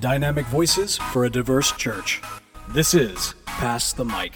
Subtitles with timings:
[0.00, 2.22] Dynamic voices for a diverse church.
[2.70, 4.32] This is Pass the Mic.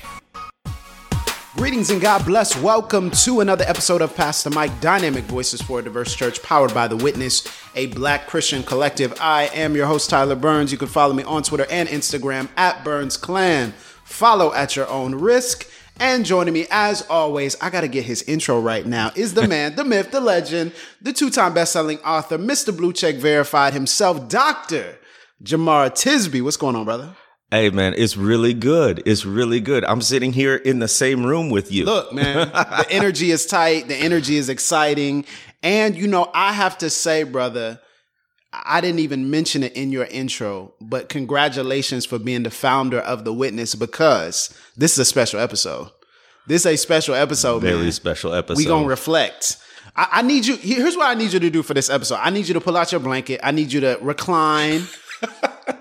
[1.57, 2.55] Greetings and God bless.
[2.61, 6.75] Welcome to another episode of Pass the Mic Dynamic Voices for a Diverse Church, powered
[6.75, 9.17] by The Witness, a black Christian collective.
[9.19, 10.71] I am your host, Tyler Burns.
[10.71, 13.73] You can follow me on Twitter and Instagram at Burns Clan.
[14.05, 15.67] Follow at your own risk.
[15.99, 19.49] And joining me, as always, I got to get his intro right now, is the
[19.49, 22.77] man, the myth, the legend, the two time best selling author, Mr.
[22.77, 24.99] Blue Check Verified himself, Dr.
[25.45, 26.43] Jemar Tisby.
[26.43, 27.15] What's going on, brother?
[27.51, 29.03] Hey man, it's really good.
[29.07, 29.85] It's really good.
[29.85, 31.85] I'm sitting here in the same room with you.
[31.85, 33.87] Look, man, the energy is tight.
[33.87, 35.25] The energy is exciting.
[35.63, 37.81] And, you know, I have to say, brother,
[38.53, 43.25] I didn't even mention it in your intro, but congratulations for being the founder of
[43.25, 45.91] The Witness because this is a special episode.
[46.47, 47.93] This is a special episode, Very man.
[47.93, 48.59] special episode.
[48.59, 49.59] We gonna reflect.
[49.97, 50.57] I, I need you.
[50.57, 52.17] Here's what I need you to do for this episode.
[52.17, 53.41] I need you to pull out your blanket.
[53.43, 54.83] I need you to recline.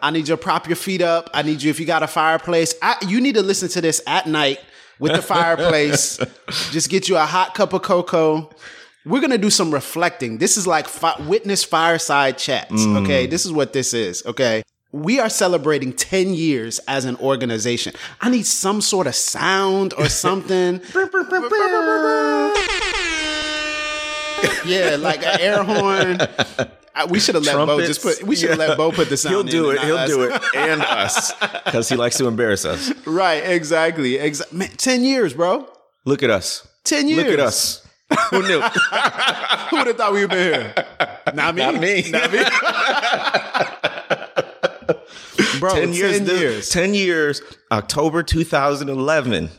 [0.01, 1.29] I need you to prop your feet up.
[1.33, 2.75] I need you if you got a fireplace.
[2.81, 4.59] I, you need to listen to this at night
[4.99, 6.19] with the fireplace.
[6.71, 8.49] Just get you a hot cup of cocoa.
[9.05, 10.37] We're gonna do some reflecting.
[10.37, 12.85] This is like fi- witness fireside chats.
[12.85, 14.25] Okay, this is what this is.
[14.25, 14.63] Okay.
[14.93, 17.95] We are celebrating 10 years as an organization.
[18.21, 20.81] I need some sort of sound or something.
[24.65, 26.17] Yeah, like an air horn.
[26.95, 28.21] I- We should have let Bo just put.
[28.23, 28.67] We should have Yeah.
[28.67, 29.33] let Bo put the sound.
[29.33, 29.79] He'll do it.
[29.81, 30.09] He'll us.
[30.09, 31.31] do it, and us,
[31.65, 32.91] because he likes to embarrass us.
[33.05, 34.17] Right, exactly.
[34.17, 35.67] Exa- man, ten years, bro.
[36.05, 36.67] Look at us.
[36.83, 37.23] Ten years.
[37.23, 37.81] Look at us.
[38.29, 38.61] Who knew?
[39.69, 40.75] Who would have thought we'd been here?
[41.33, 41.61] Not me.
[41.63, 42.11] Not me.
[42.11, 42.43] Not me.
[45.59, 46.17] bro, ten years.
[46.17, 46.69] Ten this- years.
[46.69, 47.41] Ten years.
[47.71, 49.49] October 2011.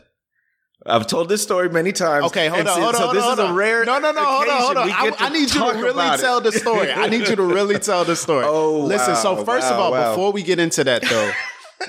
[0.86, 2.26] I've told this story many times.
[2.26, 2.94] Okay, hold on, so- hold on.
[2.94, 3.84] So hold this on, is a rare.
[3.84, 4.24] No, no, no.
[4.24, 4.90] Hold on, hold on.
[4.90, 6.92] I, I need you to really tell the story.
[6.92, 8.44] I need you to really tell the story.
[8.46, 9.16] Oh, listen.
[9.16, 10.10] So wow, first of all, wow.
[10.10, 11.32] before we get into that, though.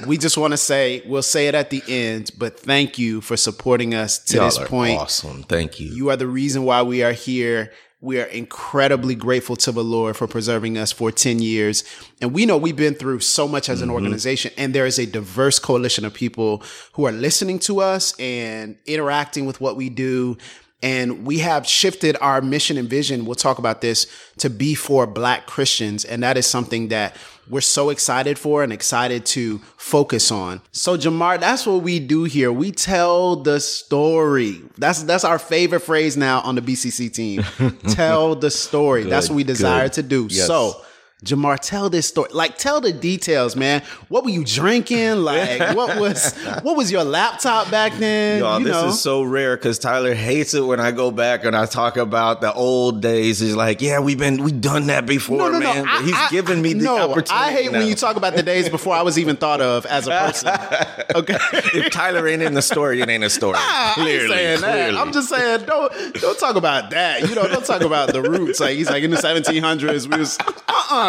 [0.07, 3.37] We just want to say we'll say it at the end, but thank you for
[3.37, 4.99] supporting us to Y'all this point.
[4.99, 5.43] Awesome.
[5.43, 5.89] Thank you.
[5.89, 7.71] You are the reason why we are here.
[8.05, 11.83] We are incredibly grateful to the Lord for preserving us for 10 years.
[12.21, 13.95] And we know we've been through so much as an mm-hmm.
[13.95, 16.61] organization, and there is a diverse coalition of people
[16.93, 20.37] who are listening to us and interacting with what we do.
[20.83, 23.25] And we have shifted our mission and vision.
[23.25, 24.05] We'll talk about this
[24.37, 26.05] to be for Black Christians.
[26.05, 27.17] And that is something that
[27.49, 30.61] we're so excited for and excited to focus on.
[30.71, 32.51] So Jemar, that's what we do here.
[32.51, 34.61] We tell the story.
[34.77, 37.43] That's that's our favorite phrase now on the BCC team.
[37.89, 39.03] tell the story.
[39.03, 39.93] that's what we desire good.
[39.93, 40.27] to do.
[40.29, 40.47] Yes.
[40.47, 40.81] So
[41.23, 42.29] Jemar, tell this story.
[42.33, 43.81] Like, tell the details, man.
[44.09, 44.95] What were you drinking?
[45.25, 48.39] Like, what was what was your laptop back then?
[48.39, 51.45] Y'all, you this know, is so rare because Tyler hates it when I go back
[51.45, 53.39] and I talk about the old days.
[53.39, 56.73] He's like, "Yeah, we've been we've done that before, man." But he's I- giving me
[56.73, 57.31] the no, opportunity.
[57.33, 60.07] I hate when you talk about the days before I was even thought of as
[60.07, 60.51] a person.
[61.15, 61.37] Okay.
[61.51, 63.55] if Tyler ain't in the story, it ain't a story.
[63.57, 64.59] I ain't clearly, that.
[64.59, 64.97] clearly.
[64.97, 67.21] I'm just saying don't don't talk about that.
[67.29, 68.59] You know, don't talk about the roots.
[68.59, 71.04] Like he's like in the 1700s, we was uh uh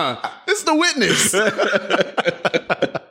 [0.47, 1.35] It's the witness.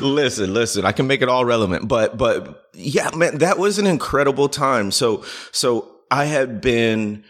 [0.00, 0.84] listen, listen.
[0.84, 4.90] I can make it all relevant, but but yeah, man, that was an incredible time.
[4.90, 7.24] So so I had been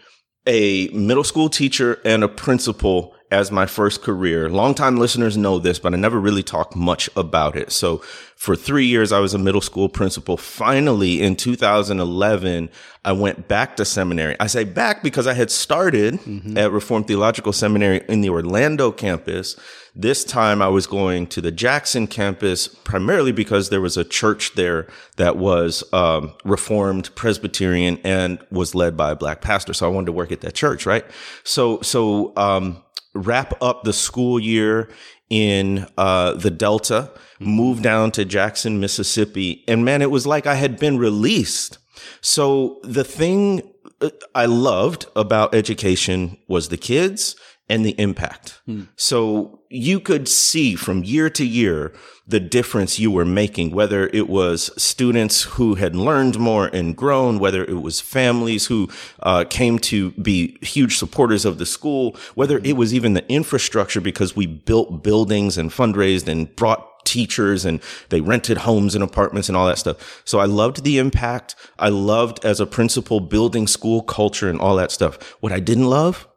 [0.47, 4.49] a middle school teacher and a principal as my first career.
[4.49, 7.71] Longtime listeners know this, but I never really talked much about it.
[7.71, 7.97] So
[8.35, 10.35] for three years, I was a middle school principal.
[10.35, 12.69] Finally, in 2011,
[13.05, 14.35] I went back to seminary.
[14.39, 16.19] I say back because I had started
[16.57, 19.55] at Reformed Theological Seminary in the Orlando campus.
[19.95, 24.55] This time I was going to the Jackson campus primarily because there was a church
[24.55, 24.87] there
[25.17, 29.73] that was um, Reformed Presbyterian and was led by a black pastor.
[29.73, 31.05] So I wanted to work at that church, right?
[31.43, 34.89] So, so, um, wrap up the school year
[35.29, 39.63] in uh, the Delta, move down to Jackson, Mississippi.
[39.67, 41.77] And man, it was like I had been released.
[42.21, 43.61] So the thing
[44.01, 47.35] uh, I loved about education was the kids
[47.71, 48.61] and the impact.
[48.97, 51.93] So you could see from year to year
[52.27, 57.39] the difference you were making, whether it was students who had learned more and grown,
[57.39, 58.89] whether it was families who
[59.23, 64.01] uh, came to be huge supporters of the school, whether it was even the infrastructure
[64.01, 69.47] because we built buildings and fundraised and brought teachers and they rented homes and apartments
[69.47, 70.21] and all that stuff.
[70.25, 71.55] So I loved the impact.
[71.79, 75.15] I loved as a principal building school culture and all that stuff.
[75.39, 76.27] What I didn't love,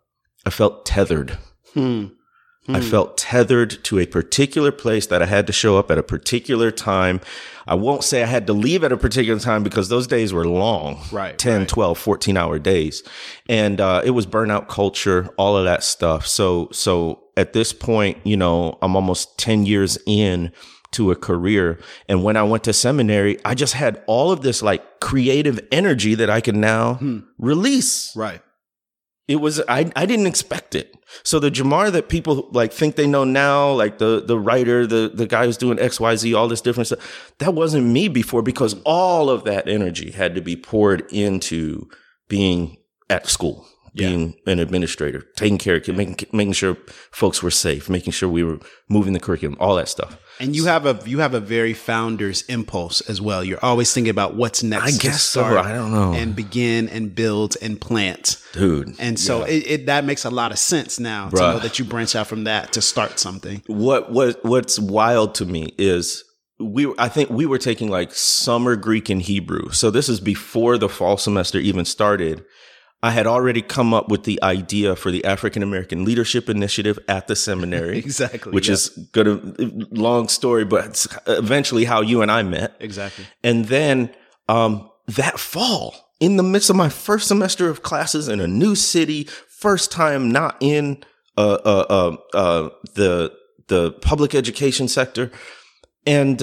[0.47, 1.39] I felt tethered.
[1.73, 2.07] Hmm.
[2.67, 2.89] I hmm.
[2.89, 6.71] felt tethered to a particular place that I had to show up at a particular
[6.71, 7.21] time.
[7.67, 10.47] I won't say I had to leave at a particular time because those days were
[10.47, 11.01] long.
[11.13, 11.69] Right, 10, right.
[11.69, 13.03] 12, 14 hour days.
[13.49, 16.27] And, uh, it was burnout culture, all of that stuff.
[16.27, 20.51] So, so at this point, you know, I'm almost 10 years in
[20.93, 21.79] to a career.
[22.09, 26.15] And when I went to seminary, I just had all of this like creative energy
[26.15, 27.21] that I can now hmm.
[27.39, 28.15] release.
[28.17, 28.41] Right.
[29.27, 30.95] It was I I didn't expect it.
[31.23, 35.11] So the Jemar that people like think they know now, like the the writer, the
[35.13, 39.31] the guy who's doing XYZ, all this different stuff, that wasn't me before because all
[39.31, 41.89] of that energy had to be poured into
[42.29, 42.77] being
[43.09, 46.77] at school, being an administrator, taking care of kids, making making sure
[47.11, 48.59] folks were safe, making sure we were
[48.91, 50.19] moving the curriculum, all that stuff.
[50.41, 53.45] And you have a you have a very founder's impulse as well.
[53.45, 54.85] You're always thinking about what's next.
[54.85, 55.45] I to guess so.
[55.45, 56.13] I don't know.
[56.13, 58.43] And begin and build and plant.
[58.53, 58.95] Dude.
[58.99, 61.85] And so it, it that makes a lot of sense now to know that you
[61.85, 63.63] branch out from that to start something.
[63.67, 66.25] what what what's wild to me is
[66.59, 69.71] we I think we were taking like summer Greek and Hebrew.
[69.71, 72.45] So this is before the fall semester even started.
[73.05, 77.27] I had already come up with the idea for the African American Leadership Initiative at
[77.27, 77.99] the seminary.
[78.05, 78.75] Exactly, Which yeah.
[78.75, 79.41] is gonna
[79.91, 82.75] long story, but it's eventually how you and I met.
[82.81, 83.27] Exactly.
[83.43, 84.11] And then
[84.49, 88.75] um, that fall, in the midst of my first semester of classes in a new
[88.75, 91.05] city, first time not in
[91.37, 93.35] uh, uh, uh, uh, the
[93.69, 95.31] the public education sector,
[96.07, 96.43] and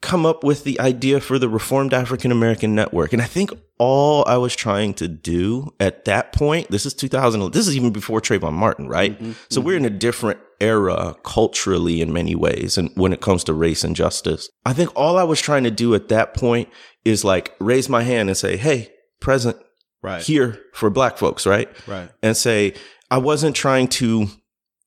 [0.00, 3.12] come up with the idea for the Reformed African American Network.
[3.12, 7.52] And I think all I was trying to do at that point, this is 2000,
[7.52, 9.12] this is even before Trayvon Martin, right?
[9.12, 12.78] Mm-hmm, so we're in a different era culturally in many ways.
[12.78, 15.70] And when it comes to race and justice, I think all I was trying to
[15.70, 16.68] do at that point
[17.04, 19.56] is like raise my hand and say, Hey, present
[20.02, 20.22] Right.
[20.22, 21.68] here for black folks, right?
[21.86, 22.08] Right.
[22.22, 22.72] And say,
[23.10, 24.28] I wasn't trying to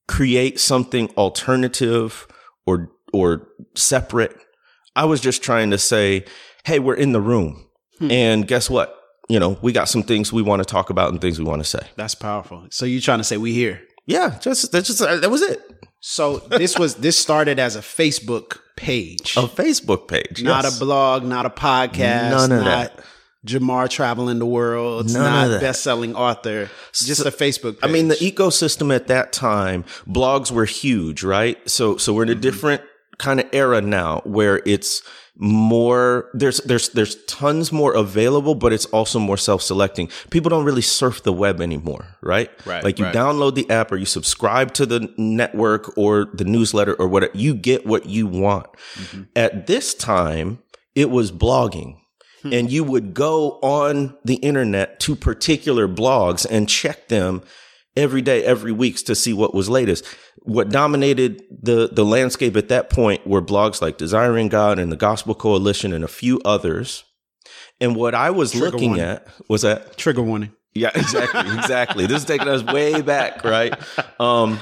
[0.07, 2.27] create something alternative
[2.65, 4.35] or, or separate.
[4.95, 6.25] I was just trying to say,
[6.65, 7.65] Hey, we're in the room.
[7.99, 8.11] Hmm.
[8.11, 8.99] And guess what?
[9.29, 11.61] You know, we got some things we want to talk about and things we want
[11.61, 11.87] to say.
[11.95, 12.67] That's powerful.
[12.71, 13.81] So you're trying to say we here.
[14.05, 15.61] Yeah, just that's just that was it.
[16.01, 19.37] So this was this started as a Facebook page.
[19.37, 20.75] A Facebook page, not yes.
[20.75, 23.05] a blog, not a podcast, None of not that.
[23.45, 25.05] Jemar traveling the world.
[25.05, 26.69] It's None not best-selling author.
[26.93, 27.83] Just a Facebook page.
[27.83, 31.57] I mean, the ecosystem at that time, blogs were huge, right?
[31.69, 32.41] So, so we're in a mm-hmm.
[32.41, 32.81] different
[33.17, 35.01] kind of era now where it's
[35.35, 40.09] more, there's, there's, there's tons more available, but it's also more self-selecting.
[40.29, 42.51] People don't really surf the web anymore, right?
[42.65, 43.15] Right, Like you right.
[43.15, 47.35] download the app or you subscribe to the network or the newsletter or whatever.
[47.35, 48.67] You get what you want.
[48.93, 49.23] Mm-hmm.
[49.35, 50.59] At this time,
[50.93, 51.97] it was blogging.
[52.43, 52.53] Hmm.
[52.53, 57.41] And you would go on the internet to particular blogs and check them
[57.95, 60.05] every day, every week to see what was latest.
[60.43, 64.97] What dominated the, the landscape at that point were blogs like Desiring God and the
[64.97, 67.05] Gospel Coalition and a few others.
[67.79, 69.05] And what I was Trigger looking warning.
[69.05, 70.51] at was that trigger warning.
[70.73, 72.05] yeah, exactly, exactly.
[72.07, 73.73] this is taking us way back, right?
[74.19, 74.57] Um,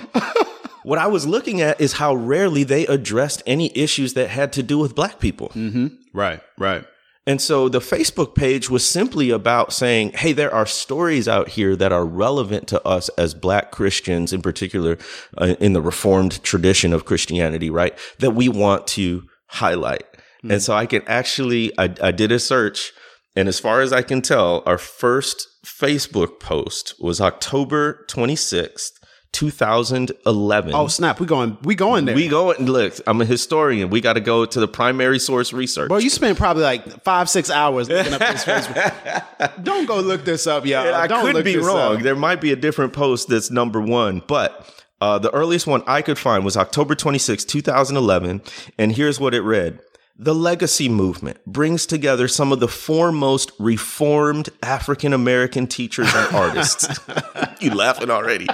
[0.83, 4.63] what I was looking at is how rarely they addressed any issues that had to
[4.63, 5.49] do with black people.
[5.49, 5.87] Mm-hmm.
[6.13, 6.85] Right, right.
[7.27, 11.75] And so the Facebook page was simply about saying, hey, there are stories out here
[11.75, 14.97] that are relevant to us as black Christians, in particular,
[15.37, 17.95] uh, in the reformed tradition of Christianity, right?
[18.19, 20.05] That we want to highlight.
[20.49, 22.91] And so I can actually, I, I did a search.
[23.35, 28.93] And as far as I can tell, our first Facebook post was October 26th,
[29.33, 30.73] 2011.
[30.73, 31.19] Oh snap!
[31.19, 31.57] We going.
[31.63, 32.15] We going there.
[32.15, 33.89] we going and look, I'm a historian.
[33.89, 35.89] We got to go to the primary source research.
[35.89, 39.63] Bro, you spent probably like five, six hours looking up this Facebook.
[39.63, 40.85] Don't go look this up, y'all.
[40.85, 41.97] And I Don't could be wrong.
[41.97, 42.01] up.
[42.01, 44.69] There might be a different post that's number one, but
[45.01, 48.41] uh, the earliest one I could find was October 26, 2011.
[48.77, 49.79] And here's what it read.
[50.17, 56.99] The legacy movement brings together some of the foremost reformed African American teachers and artists.
[57.59, 58.47] you laughing already.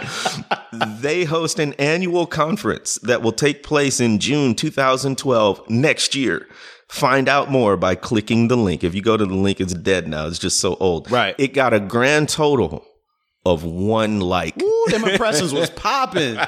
[0.72, 6.48] They host an annual conference that will take place in June 2012 next year.
[6.88, 8.84] Find out more by clicking the link.
[8.84, 10.28] If you go to the link, it's dead now.
[10.28, 11.12] It's just so old.
[11.12, 11.36] Right.
[11.38, 12.86] It got a grand total
[13.48, 14.62] of one like.
[14.62, 16.38] Ooh, them impressions was popping.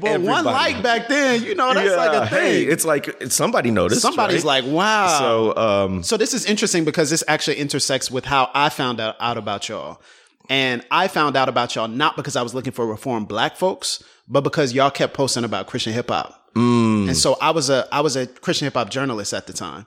[0.00, 2.72] But one like back then, you know, that's like a hey, thing.
[2.72, 4.00] it's like somebody noticed.
[4.00, 4.64] Somebody's right?
[4.64, 5.18] like, wow.
[5.18, 9.16] So, um, So this is interesting because this actually intersects with how I found out,
[9.20, 10.00] out about y'all.
[10.48, 14.02] And I found out about y'all not because I was looking for reformed black folks,
[14.26, 16.54] but because y'all kept posting about Christian hip hop.
[16.54, 17.08] Mm.
[17.08, 19.86] And so I was a I was a Christian hip hop journalist at the time.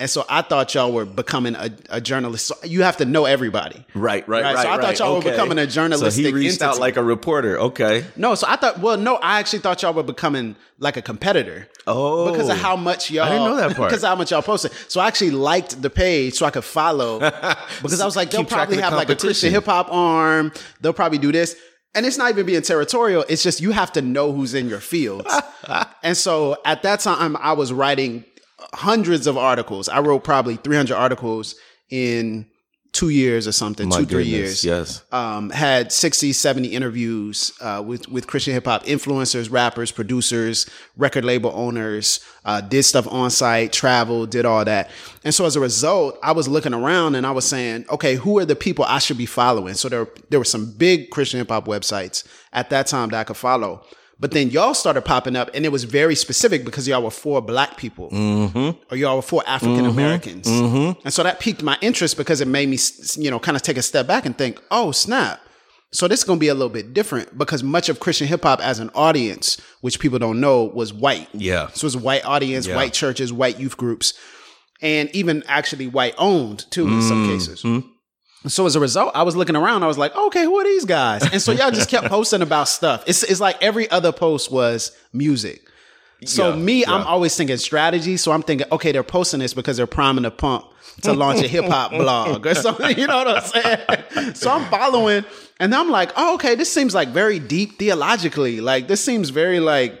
[0.00, 2.46] And so I thought y'all were becoming a, a journalist.
[2.46, 3.84] So you have to know everybody.
[3.94, 4.62] right, right, Right, right.
[4.62, 6.16] so I thought y'all were becoming a journalist.
[6.16, 7.58] So he reached out like a reporter.
[7.58, 8.04] Okay.
[8.16, 11.66] No, so I thought, well, no, I actually thought y'all were becoming like a competitor.
[11.88, 12.30] Oh.
[12.30, 13.24] Because of how much y'all.
[13.24, 13.88] I didn't know that part.
[13.90, 14.70] Because of how much y'all posted.
[14.86, 17.18] So I actually liked the page so I could follow.
[17.82, 19.88] Because I was like, they'll Keep track of probably have like a Christian hip hop
[19.90, 20.52] arm.
[20.80, 21.56] They'll probably do this.
[21.96, 23.24] and it's not even being territorial.
[23.28, 25.26] It's just you have to know who's in your field
[26.04, 28.24] and so at that time, I was writing
[28.74, 29.88] hundreds of articles.
[29.88, 31.54] I wrote probably 300 articles
[31.90, 32.46] in
[32.92, 34.64] two years or something, My two, three years.
[34.64, 35.02] Yes.
[35.12, 41.24] Um, had 60, 70 interviews uh, with, with Christian hip hop influencers, rappers, producers, record
[41.24, 44.90] label owners, uh, did stuff on site, traveled, did all that.
[45.22, 48.38] And so as a result, I was looking around and I was saying, okay, who
[48.38, 49.74] are the people I should be following?
[49.74, 53.24] So there, there were some big Christian hip hop websites at that time that I
[53.24, 53.84] could follow.
[54.20, 57.40] But then y'all started popping up, and it was very specific because y'all were four
[57.40, 58.70] black people, mm-hmm.
[58.90, 59.90] or y'all were four African mm-hmm.
[59.90, 61.00] Americans, mm-hmm.
[61.04, 62.78] and so that piqued my interest because it made me,
[63.16, 65.40] you know, kind of take a step back and think, oh snap.
[65.90, 68.42] So this is going to be a little bit different because much of Christian hip
[68.42, 71.28] hop as an audience, which people don't know, was white.
[71.32, 71.68] Yeah.
[71.68, 72.76] So it was a white audience, Yeah.
[72.76, 74.12] white churches, white youth groups,
[74.82, 77.64] and even actually white owned too in some cases.
[78.48, 79.82] So as a result, I was looking around.
[79.82, 81.22] I was like, okay, who are these guys?
[81.32, 83.04] And so y'all just kept posting about stuff.
[83.06, 85.64] It's it's like every other post was music.
[86.24, 88.16] So Yeah, me, I'm always thinking strategy.
[88.16, 90.64] So I'm thinking, okay, they're posting this because they're priming the pump
[91.02, 92.98] to launch a hip hop blog or something.
[92.98, 94.34] You know what I'm saying?
[94.34, 95.24] So I'm following,
[95.60, 98.60] and I'm like, oh, okay, this seems like very deep theologically.
[98.60, 100.00] Like this seems very like.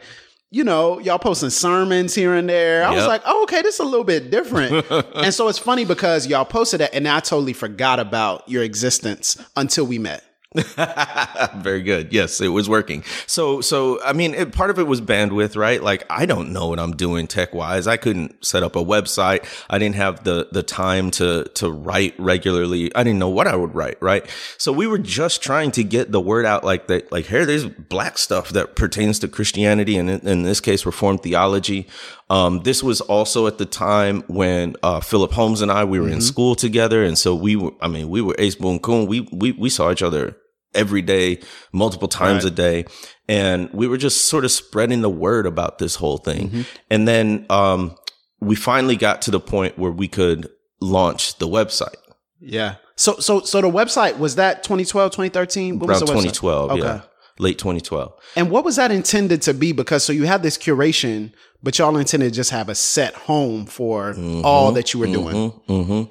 [0.50, 2.82] You know, y'all posting sermons here and there.
[2.82, 4.90] I was like, oh, okay, this is a little bit different.
[5.14, 9.36] and so it's funny because y'all posted that and I totally forgot about your existence
[9.56, 10.24] until we met.
[11.56, 12.10] Very good.
[12.10, 13.04] Yes, it was working.
[13.26, 15.82] So, so I mean, it, part of it was bandwidth, right?
[15.82, 17.86] Like, I don't know what I'm doing tech wise.
[17.86, 19.44] I couldn't set up a website.
[19.68, 22.94] I didn't have the the time to to write regularly.
[22.94, 24.26] I didn't know what I would write, right?
[24.56, 27.12] So we were just trying to get the word out, like that.
[27.12, 31.22] Like, here, there's black stuff that pertains to Christianity, and in, in this case, Reformed
[31.22, 31.86] theology.
[32.30, 36.08] Um, this was also at the time when uh, Philip Holmes and I we were
[36.08, 37.72] in school together, and so we were.
[37.80, 39.06] I mean, we were ace boon coon.
[39.06, 40.36] We we we saw each other
[40.74, 41.40] every day,
[41.72, 42.84] multiple times a day.
[43.28, 46.64] And we were just sort of spreading the word about this whole thing.
[46.90, 47.96] And then, um,
[48.40, 50.48] we finally got to the point where we could
[50.80, 51.96] launch the website.
[52.40, 52.76] Yeah.
[52.96, 55.78] So so so the website was that 2012, 2013?
[55.78, 56.40] What was Around the website?
[56.40, 56.70] 2012.
[56.70, 56.80] Okay.
[56.82, 57.00] Yeah.
[57.40, 58.12] Late 2012.
[58.36, 59.72] And what was that intended to be?
[59.72, 61.32] Because so you had this curation,
[61.62, 64.10] but y'all intended to just have a set home for
[64.44, 64.74] all mm-hmm.
[64.76, 65.50] that you were doing.
[65.66, 66.02] hmm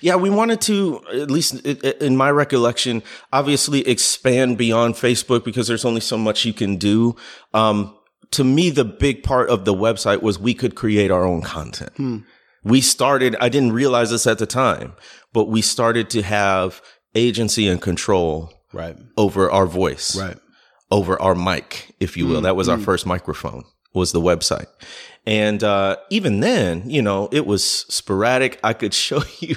[0.00, 5.44] Yeah, we wanted to, at least i- i- in my recollection, obviously expand beyond Facebook
[5.44, 7.14] because there's only so much you can do.
[7.54, 7.96] Um,
[8.32, 11.92] to me, the big part of the website was we could create our own content.
[11.96, 12.18] Hmm.
[12.64, 14.94] We started, I didn't realize this at the time,
[15.32, 16.82] but we started to have
[17.14, 18.96] agency and control Right.
[19.16, 20.36] over our voice Right.
[20.90, 22.38] over our mic, if you will.
[22.38, 22.42] Hmm.
[22.42, 22.82] That was our hmm.
[22.82, 23.62] first microphone,
[23.96, 24.66] was the website.
[25.26, 28.60] And uh, even then, you know, it was sporadic.
[28.62, 29.56] I could show you,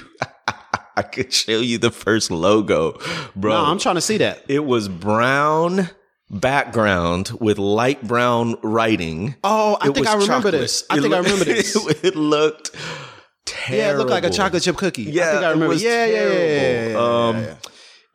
[0.96, 2.98] I could show you the first logo,
[3.36, 3.52] bro.
[3.52, 4.44] No, I'm trying to see that.
[4.48, 5.90] it was brown
[6.40, 9.36] background with light brown writing.
[9.44, 10.52] Oh, I It think I remember chocolate.
[10.54, 10.84] this.
[10.90, 11.76] I It think I remember this.
[11.76, 12.70] It, it looked
[13.44, 13.76] terrible.
[13.78, 15.02] Yeah, it looked like a chocolate chip cookie.
[15.04, 15.68] Yeah, I think I remember.
[15.74, 16.88] was yeah, yeah, yeah, yeah, yeah, terrible.
[16.88, 17.54] yeah, yeah, Um, yeah.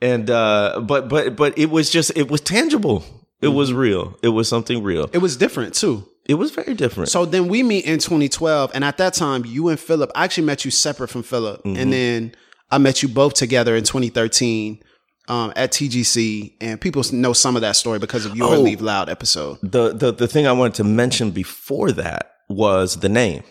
[0.01, 3.03] and uh but but but it was just it was tangible
[3.41, 3.79] it was Mm-hmm.
[3.79, 6.07] real it was something real It was different too.
[6.27, 9.67] It was very different So then we meet in 2012, and at that time, you
[9.69, 11.77] and Philip, I actually met you separate from Philip, Mm-hmm.
[11.79, 12.35] and then
[12.71, 14.81] I met you both together in 2013
[15.27, 18.59] um, at TGC, and people know some of that story because of your Oh.
[18.59, 19.57] Leave Loud episode.
[19.61, 23.43] the the the thing i wanted to mention before that was the name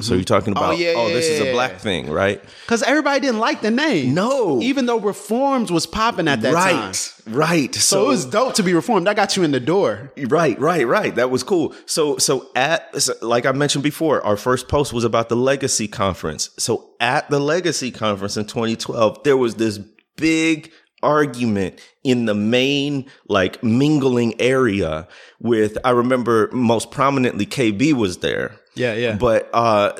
[0.00, 0.62] so you're talking mm-hmm.
[0.62, 3.62] oh, about oh, yeah, yeah, this is a black thing right Because everybody didn't like
[3.62, 4.14] the name.
[4.14, 4.60] No.
[4.60, 6.76] even though Reforms was popping at that time.
[6.76, 9.06] right right So it was dope to be Reformed.
[9.06, 10.12] That got you in the door.
[10.16, 11.14] Right, right, right.
[11.14, 11.74] That was cool.
[11.86, 16.50] So, so at like I mentioned before, our first post was about the Legacy Conference.
[16.58, 19.78] So at the Legacy Conference in 2012, there was this
[20.16, 20.70] big
[21.02, 25.08] argument in the main like mingling area
[25.40, 28.58] with I remember most prominently KB was there.
[28.74, 29.16] Yeah, yeah.
[29.16, 29.92] But uh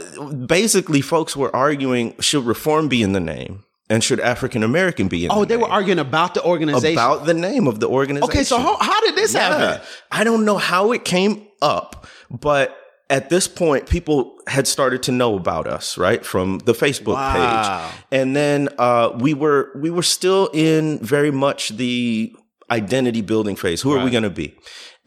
[0.46, 5.24] basically folks were arguing should reform be in the name and should African American be
[5.26, 5.62] in Oh, the they name?
[5.62, 6.94] were arguing about the organization.
[6.98, 8.30] about the name of the organization.
[8.30, 9.58] okay, so how, how did this Yeah.
[9.58, 9.86] happen?
[10.10, 12.76] I don't know how it came up, but
[13.10, 17.32] at this point, people had started to know about us, right, from the Facebook Wow.
[17.34, 22.34] page, and then uh, we were we were still in very much the
[22.70, 23.82] identity building phase.
[23.82, 24.54] Who are we going to be?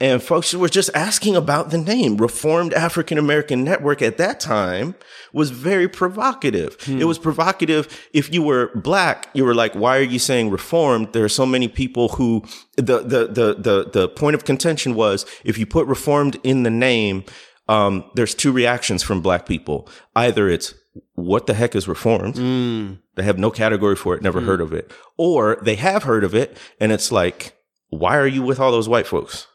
[0.02, 2.18] And folks were just asking about the name.
[2.18, 4.96] Reformed African American Network at that time
[5.32, 6.75] was very provocative.
[6.82, 7.00] Hmm.
[7.00, 11.14] It was provocative if you were black, you were like, why are you saying reformed?
[11.14, 12.44] There are so many people who
[12.75, 16.70] the the the the the point of contention was if you put reformed in the
[16.70, 17.24] name,
[17.70, 19.88] um, there's two reactions from black people.
[20.14, 20.74] Either it's
[21.14, 22.36] what the heck is reformed?
[22.36, 22.94] Hmm.
[23.16, 24.48] They have no category for it, never hmm.
[24.48, 24.92] heard of it.
[25.18, 28.90] Or they have heard of it and it's like, why are you with all those
[28.90, 29.48] white folks?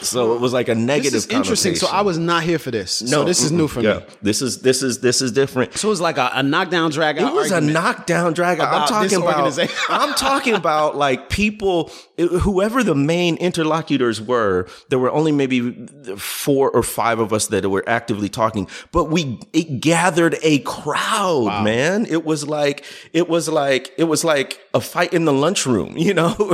[0.00, 1.12] So it was like a negative.
[1.12, 1.76] This is interesting.
[1.76, 3.02] So I was not here for this.
[3.02, 3.98] No, so this is new for yeah.
[3.98, 4.04] me.
[4.20, 5.74] This is this is this is different.
[5.78, 7.18] So it was like a, a knockdown drag.
[7.18, 8.58] It was a knockdown drag.
[8.58, 9.58] I'm talking about.
[9.88, 14.66] I'm talking about like people, whoever the main interlocutors were.
[14.88, 19.38] There were only maybe four or five of us that were actively talking, but we
[19.52, 21.44] it gathered a crowd.
[21.44, 21.62] Wow.
[21.62, 25.96] Man, it was like it was like it was like a fight in the lunchroom.
[26.06, 26.36] You know,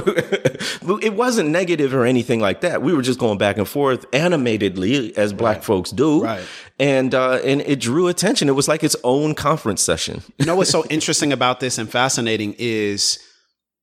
[1.03, 2.81] it wasn't negative or anything like that.
[2.81, 5.65] We were just going back and forth animatedly as black right.
[5.65, 6.23] folks do.
[6.23, 6.45] Right.
[6.79, 8.49] And uh, and it drew attention.
[8.49, 10.23] It was like its own conference session.
[10.39, 13.21] You know what's so interesting about this and fascinating is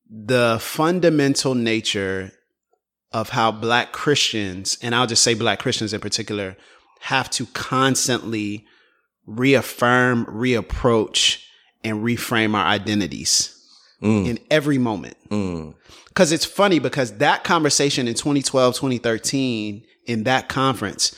[0.09, 2.33] the fundamental nature
[3.13, 6.57] of how black Christians, and I'll just say black Christians in particular,
[6.99, 8.65] have to constantly
[9.25, 11.41] reaffirm, reapproach,
[11.83, 13.55] and reframe our identities
[14.01, 14.27] mm.
[14.27, 15.15] in every moment.
[15.29, 15.75] Mm.
[16.19, 21.15] Cause it's funny because that conversation in 2012, 2013, in that conference,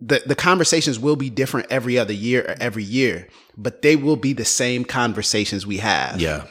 [0.00, 3.26] the, the conversations will be different every other year or every year,
[3.56, 6.20] but they will be the same conversations we have.
[6.20, 6.46] Yeah.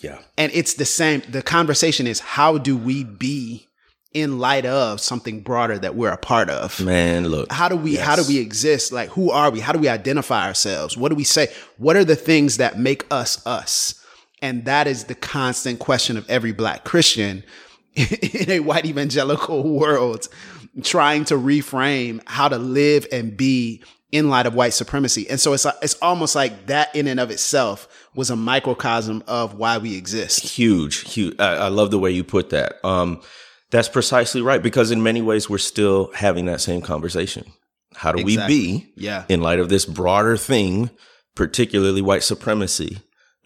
[0.00, 0.20] Yeah.
[0.38, 1.22] And it's the same.
[1.28, 3.68] The conversation is how do we be
[4.14, 6.82] in light of something broader that we're a part of?
[6.82, 7.52] Man, look.
[7.52, 8.06] How do we yes.
[8.06, 8.90] how do we exist?
[8.90, 9.60] Like who are we?
[9.60, 10.96] How do we identify ourselves?
[10.96, 11.48] What do we say?
[11.76, 13.97] What are the things that make us us?
[14.42, 17.42] And that is the constant question of every black Christian
[17.94, 20.28] in a white evangelical world,
[20.82, 25.28] trying to reframe how to live and be in light of white supremacy.
[25.28, 29.54] And so it's, it's almost like that in and of itself was a microcosm of
[29.54, 30.40] why we exist.
[30.40, 31.38] Huge, huge.
[31.38, 32.82] I, I love the way you put that.
[32.84, 33.20] Um,
[33.70, 34.62] that's precisely right.
[34.62, 37.44] Because in many ways, we're still having that same conversation.
[37.94, 38.56] How do exactly.
[38.56, 39.24] we be yeah.
[39.28, 40.90] in light of this broader thing,
[41.34, 42.98] particularly white supremacy?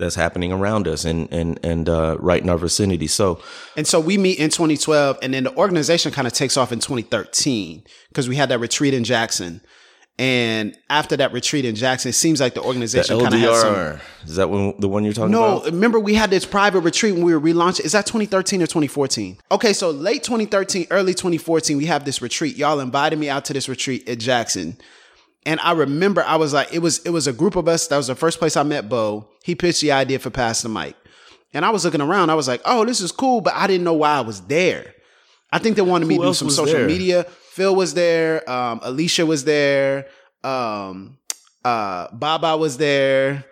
[0.03, 3.07] That's happening around us and and and uh, right in our vicinity.
[3.07, 3.41] So,
[3.77, 6.79] and so we meet in 2012, and then the organization kind of takes off in
[6.81, 9.63] 2013 because we had that retreat in Jackson.
[10.19, 14.01] And after that retreat in Jackson, it seems like the organization kind of has some.
[14.25, 15.65] Is that when, the one you're talking no, about?
[15.65, 17.81] No, remember we had this private retreat when we were relaunching.
[17.81, 19.39] Is that 2013 or 2014?
[19.51, 22.57] Okay, so late 2013, early 2014, we have this retreat.
[22.57, 24.77] Y'all invited me out to this retreat at Jackson.
[25.45, 27.89] And I remember I was like, it was it was a group of us.
[27.89, 29.29] That was the first place I met Bo.
[29.45, 30.95] He pitched the idea for Pass the Mic.
[31.55, 33.85] And I was looking around, I was like, oh, this is cool, but I didn't
[33.85, 34.95] know why I was there.
[35.51, 36.87] I think they wanted me to do some social there?
[36.87, 37.25] media.
[37.51, 40.07] Phil was there, um, Alicia was there,
[40.43, 41.19] um,
[41.63, 43.45] uh, Baba was there.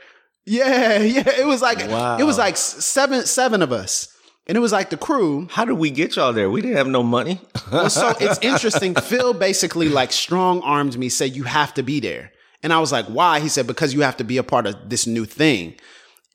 [0.46, 1.28] Yeah, yeah.
[1.38, 2.16] It was like wow.
[2.18, 4.08] it was like seven seven of us.
[4.46, 5.46] And it was like the crew.
[5.50, 6.50] How did we get y'all there?
[6.50, 7.40] We didn't have no money.
[7.70, 8.94] well, so it's interesting.
[8.94, 12.32] Phil basically like strong armed me, said, You have to be there.
[12.62, 13.40] And I was like, Why?
[13.40, 15.74] He said, Because you have to be a part of this new thing.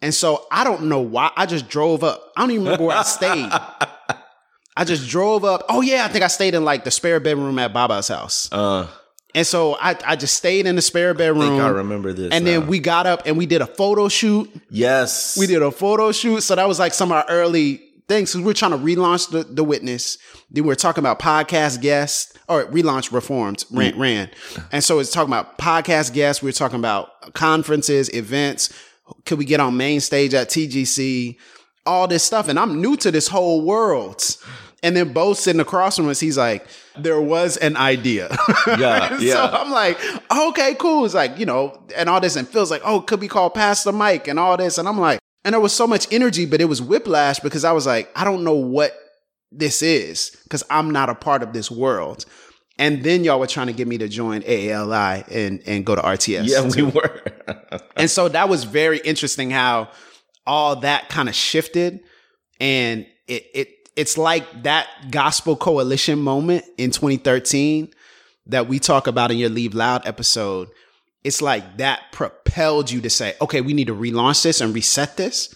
[0.02, 1.32] And so I don't know why.
[1.36, 2.32] I just drove up.
[2.38, 3.50] I don't even remember where I stayed.
[4.78, 5.64] I just drove up.
[5.70, 6.06] Oh, yeah.
[6.06, 8.50] I think I stayed in like the spare bedroom at Baba's house.
[8.52, 8.88] Uh.
[9.34, 11.42] And so I, I just stayed in the spare bedroom.
[11.42, 12.32] I think I remember this.
[12.32, 12.52] And now.
[12.52, 14.50] then we got up and we did a photo shoot.
[14.70, 15.38] Yes.
[15.38, 16.42] We did a photo shoot.
[16.42, 19.44] So that was like some of our early things because we're trying to relaunch the,
[19.44, 20.18] the witness.
[20.52, 23.98] Then we're talking about podcast guests or relaunch reformed RAAN, mm.
[23.98, 24.30] RAAN.
[24.72, 26.44] And so it's talking about podcast guests.
[26.44, 28.74] We are talking about conferences, events.
[29.26, 31.38] Could we get on main stage at TGC?
[31.86, 32.48] All this stuff.
[32.48, 34.24] And I'm new to this whole world.
[34.84, 38.36] And then Bo's sitting across from us, he's like, there was an idea.
[38.68, 39.18] Yeah.
[39.20, 39.34] yeah.
[39.34, 40.00] So I'm like,
[40.32, 41.06] okay, cool.
[41.06, 43.84] It's like, you know, and all this and feels like, oh, could be called Pass
[43.84, 44.78] the Mic and all this.
[44.78, 47.72] And I'm like, and there was so much energy, but it was whiplash because I
[47.72, 48.94] was like, I don't know what
[49.52, 52.26] this is because I'm not a part of this world.
[52.80, 56.02] And then y'all were trying to get me to join AALI and, and go to
[56.02, 56.48] RTS.
[56.48, 57.22] Yeah, we were.
[57.96, 59.92] and so that was very interesting how
[60.48, 62.02] all that kind of shifted.
[62.60, 67.94] And it, it, it's like that gospel coalition moment in 2013
[68.48, 70.70] that we talk about in your Leave Loud episode
[71.26, 75.18] it's like that propelled you to say, okay, we need to relaunch this and reset
[75.18, 75.54] this.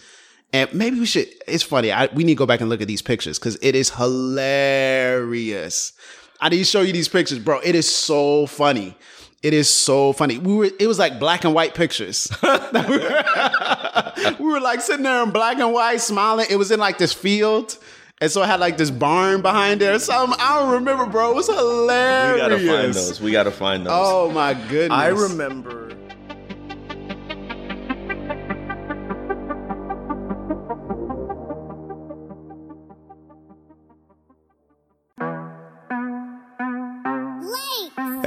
[0.51, 1.91] And maybe we should, it's funny.
[1.91, 5.93] I, we need to go back and look at these pictures because it is hilarious.
[6.41, 7.59] I need to show you these pictures, bro.
[7.59, 8.97] It is so funny.
[9.43, 10.39] It is so funny.
[10.39, 12.27] We were, it was like black and white pictures.
[12.41, 13.23] we, were,
[14.39, 16.47] we were like sitting there in black and white, smiling.
[16.49, 17.77] It was in like this field
[18.21, 19.95] and so I had like this barn behind there.
[19.95, 21.31] Or something I don't remember, bro.
[21.31, 22.33] It was hilarious.
[22.33, 23.21] We gotta find those.
[23.21, 23.93] We gotta find those.
[23.95, 24.97] Oh my goodness.
[24.97, 25.95] I remember.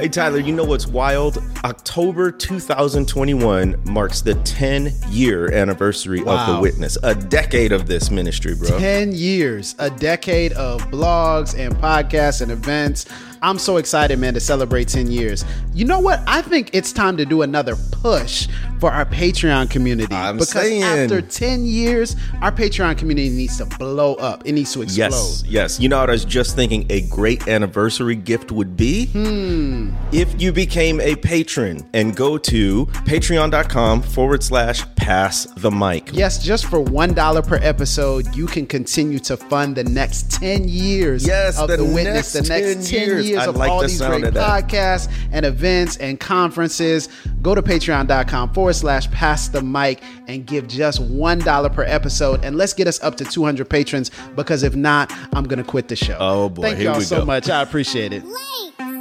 [0.03, 1.41] Hey, Tyler, you know what's wild?
[1.63, 6.97] October 2021 marks the 10 year anniversary of The Witness.
[7.03, 8.77] A decade of this ministry, bro.
[8.77, 13.05] 10 years, a decade of blogs and podcasts and events.
[13.41, 15.45] I'm so excited, man, to celebrate 10 years.
[15.73, 16.21] You know what?
[16.27, 18.49] I think it's time to do another push
[18.83, 20.13] for our Patreon community.
[20.13, 20.83] I'm because saying.
[20.83, 24.45] after 10 years, our Patreon community needs to blow up.
[24.45, 25.05] It needs to explode.
[25.05, 25.79] Yes, yes.
[25.79, 29.05] You know what I was just thinking a great anniversary gift would be?
[29.05, 29.93] Hmm.
[30.11, 36.09] If you became a patron and go to patreon.com forward slash pass the mic.
[36.11, 41.25] Yes, just for $1 per episode, you can continue to fund the next 10 years
[41.25, 43.47] Yes, of the the, witness, the next next 10 10 years, years.
[43.47, 47.07] Of like all the these great podcasts and events and conferences.
[47.41, 52.43] Go to patreon.com forward forward slash pass the mic and give just $1 per episode.
[52.43, 55.87] And let's get us up to 200 patrons because if not, I'm going to quit
[55.87, 56.17] the show.
[56.19, 56.63] Oh, boy.
[56.63, 57.25] Thank y'all so go.
[57.25, 57.49] much.
[57.49, 58.23] I appreciate it.
[58.23, 58.92] Wait.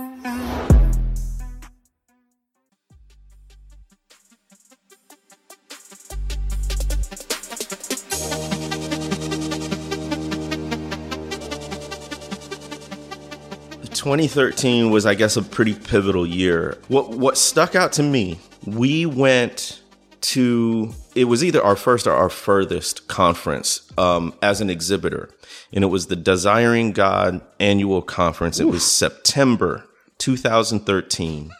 [14.03, 16.77] 2013 was, I guess, a pretty pivotal year.
[16.89, 19.81] What what stuck out to me, we went
[20.23, 25.31] to it was either our first or our furthest conference um, as an exhibitor,
[25.73, 28.59] and it was the Desiring God annual conference.
[28.59, 28.67] Oof.
[28.67, 29.85] It was September
[30.19, 31.53] 2013,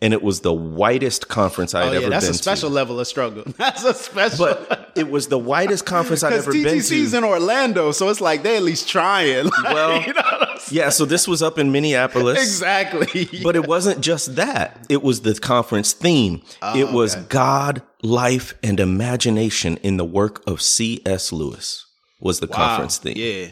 [0.00, 2.10] and it was the whitest conference I had oh, yeah, ever been.
[2.12, 2.74] That's a special to.
[2.74, 3.44] level of struggle.
[3.58, 4.46] That's a special.
[4.46, 6.94] But it was the whitest conference I've ever TGC's been to.
[6.94, 9.50] TGC's in Orlando, so it's like they at least trying.
[9.62, 12.38] Like, well, you know what yeah, so this was up in Minneapolis.
[12.60, 13.28] Exactly.
[13.42, 14.86] But it wasn't just that.
[14.88, 16.42] It was the conference theme.
[16.62, 21.32] Oh, it was God, life, and imagination in the work of C.S.
[21.32, 21.86] Lewis
[22.20, 23.14] was the conference theme.
[23.16, 23.48] Yeah.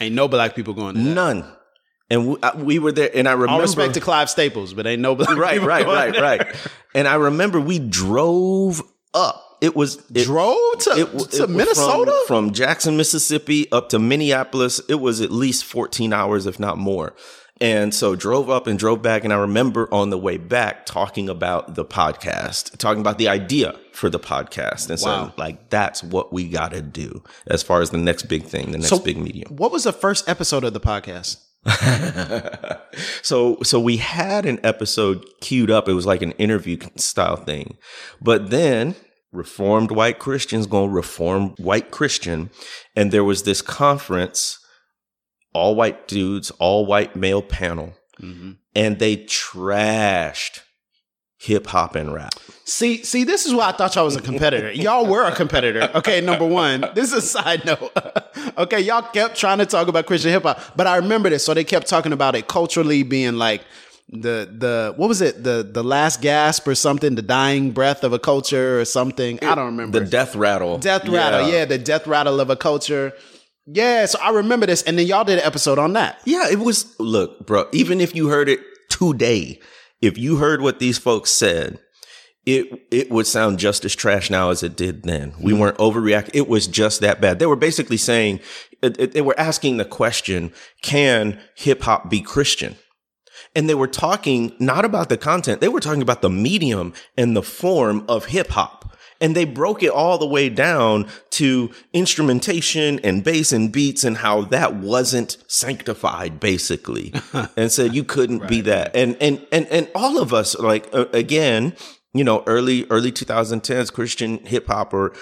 [0.00, 1.14] Ain't no black people going to that.
[1.14, 1.44] None.
[2.10, 3.52] And we, I- we were there, and I remember.
[3.54, 6.22] All respect to Clive Staples, but ain't no black right, right, right, there.
[6.22, 6.56] right.
[6.94, 8.82] And I remember we drove
[9.14, 9.42] up.
[9.62, 12.12] It was it, Drove to, it to it Minnesota?
[12.26, 14.80] from, from Jackson, Mississippi, up to Minneapolis.
[14.88, 17.14] It was at least 14 hours, if not more.
[17.60, 19.22] And so drove up and drove back.
[19.22, 23.76] And I remember on the way back talking about the podcast, talking about the idea
[23.92, 25.32] for the podcast and Wow.
[25.36, 28.78] like, that's what we got to do as far as the next big thing, the
[28.78, 29.54] next So- big medium.
[29.56, 31.36] what was the first episode of the podcast?
[33.22, 35.88] so so we had an episode queued up.
[35.88, 37.76] It was like an interview style thing.
[38.20, 38.96] But then
[39.32, 42.50] reformed white Christians going to reform white Christian
[42.94, 44.58] and there was this conference
[45.54, 48.52] all white dudes, all white male panel mm-hmm.
[48.74, 50.60] and they trashed
[51.42, 52.34] hip hop and rap.
[52.64, 54.70] See, see, this is why I thought y'all was a competitor.
[54.72, 55.90] y'all were a competitor.
[55.94, 56.84] Okay, number one.
[56.94, 57.90] This is a side note.
[58.58, 61.44] okay, y'all kept trying to talk about Christian hip hop, but I remember this.
[61.44, 63.62] So they kept talking about it culturally being like
[64.12, 68.12] the the what was it the the last gasp or something, the dying breath of
[68.12, 69.42] a culture or something.
[69.42, 70.00] I don't remember.
[70.00, 70.78] The death rattle.
[70.78, 73.14] death rattle, yeah, the death rattle of a culture.
[73.66, 76.20] Yeah, so I remember this, and then y'all did an episode on that.
[76.24, 76.94] Yeah, it was.
[76.98, 77.68] Look, bro.
[77.72, 79.60] Even if you heard it today,
[80.00, 81.78] if you heard what these folks said,
[82.44, 85.32] it it would sound just as trash now as it did then.
[85.40, 85.60] We hmm.
[85.60, 86.32] weren't overreacting.
[86.34, 87.38] It was just that bad.
[87.38, 88.40] They were basically saying
[88.82, 92.76] they were asking the question: Can hip hop be Christian?
[93.54, 95.60] And they were talking not about the content.
[95.60, 98.96] They were talking about the medium and the form of hip hop.
[99.20, 104.16] And they broke it all the way down to instrumentation and bass and beats and
[104.16, 107.14] how that wasn't sanctified basically.
[107.56, 108.96] and said you couldn't be that.
[108.96, 111.76] And, and, and, and all of us, like, uh, again,
[112.14, 115.14] you know, early, early 2010s Christian hip hop or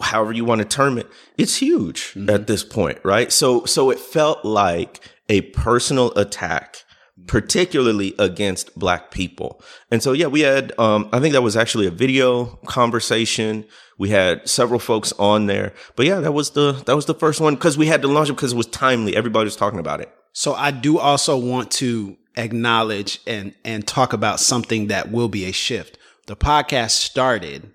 [0.00, 1.06] however you want to term it,
[1.36, 3.30] it's huge at this point, right?
[3.30, 6.83] So, so it felt like a personal attack
[7.26, 9.62] particularly against black people.
[9.90, 13.64] And so, yeah, we had, um, I think that was actually a video conversation.
[13.98, 17.40] We had several folks on there, but yeah, that was the, that was the first
[17.40, 19.16] one because we had to launch it because it was timely.
[19.16, 20.10] Everybody was talking about it.
[20.32, 25.44] So I do also want to acknowledge and and talk about something that will be
[25.44, 25.96] a shift.
[26.26, 27.70] The podcast started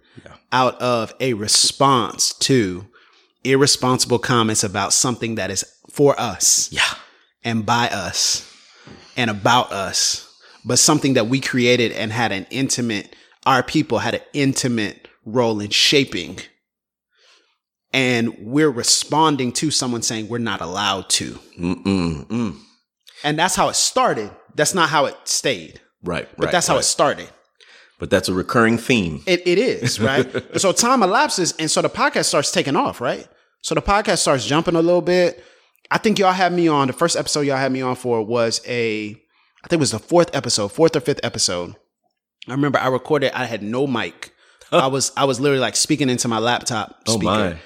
[0.52, 2.86] out of a response to
[3.46, 6.82] irresponsible comments about something that is for us Yeah.
[7.44, 8.46] and by us
[9.20, 13.14] and about us, but something that we created and had an intimate,
[13.46, 16.40] our people had an intimate role in shaping.
[17.92, 21.34] And we're responding to someone saying we're not allowed to.
[21.60, 22.58] Mm-mm, mm.
[23.22, 24.32] And that's how it started.
[24.56, 26.30] That's not how it stayed, Right.
[26.38, 26.80] but right, that's how right.
[26.80, 27.30] it started.
[28.00, 29.22] But that's a recurring theme.
[29.26, 30.26] It, it is, right?
[30.62, 33.28] so time elapses, and so the podcast starts taking off, right?
[33.64, 35.44] So the podcast starts jumping a little bit.
[35.92, 38.62] I think y'all had me on, the first episode y'all had me on for was
[38.68, 39.12] a
[39.64, 41.76] I think it was the fourth episode, fourth or fifth episode.
[42.48, 43.32] I remember I recorded.
[43.34, 44.34] I had no mic.
[44.72, 47.02] I was I was literally like speaking into my laptop.
[47.08, 47.58] Oh my.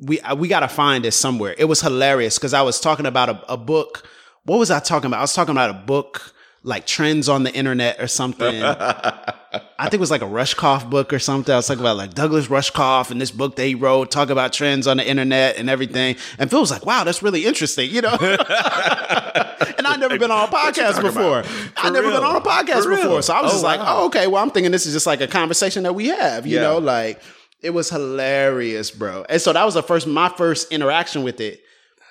[0.00, 1.54] We we gotta find this somewhere.
[1.58, 4.08] It was hilarious because I was talking about a, a book.
[4.44, 5.18] What was I talking about?
[5.18, 8.62] I was talking about a book like trends on the internet or something.
[8.62, 11.52] I think it was like a Rushkoff book or something.
[11.52, 14.52] I was talking about like Douglas Rushkoff and this book that he wrote, talk about
[14.52, 16.16] trends on the internet and everything.
[16.38, 18.10] And Phil was like, wow, that's really interesting, you know?
[18.20, 21.44] and I'd never been on a podcast before.
[21.78, 23.22] I'd never been on a podcast before.
[23.22, 24.00] So I was Oh, just like, wow.
[24.00, 26.56] oh, okay, well, I'm thinking this is just like a conversation that we have, you
[26.56, 26.62] Yeah.
[26.62, 26.78] know?
[26.78, 27.20] Like,
[27.62, 29.24] it was hilarious, bro.
[29.28, 31.62] And so that was the first, my first interaction with it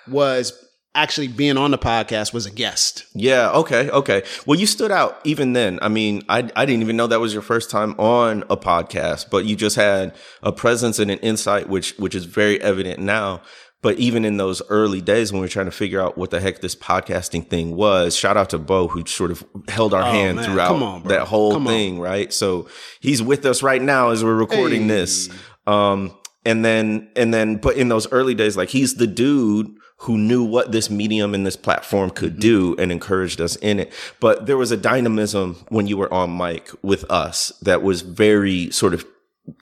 [0.07, 0.53] was
[0.95, 3.05] actually being on the podcast was a guest.
[3.13, 3.51] Yeah.
[3.51, 3.89] Okay.
[3.89, 4.23] Okay.
[4.45, 5.79] Well, you stood out even then.
[5.81, 9.29] I mean, I I didn't even know that was your first time on a podcast,
[9.29, 13.41] but you just had a presence and an insight, which which is very evident now.
[13.81, 16.41] But even in those early days when we were trying to figure out what the
[16.41, 20.37] heck this podcasting thing was, shout out to Bo who sort of held our hand
[20.37, 20.51] Oh, man.
[20.51, 21.73] throughout on, that whole Come on.
[21.73, 22.33] thing, right?
[22.33, 22.67] So
[22.99, 24.87] he's with us right now as we're recording Hey.
[24.89, 25.29] this.
[25.65, 26.13] Um,
[26.45, 29.67] and then and then, but in those early days, like he's the dude
[30.03, 32.39] who knew what this medium and this platform could Mm-hmm.
[32.39, 33.91] do and encouraged us in it.
[34.19, 38.71] But there was a dynamism when you were on mic with us that was very
[38.71, 39.05] sort of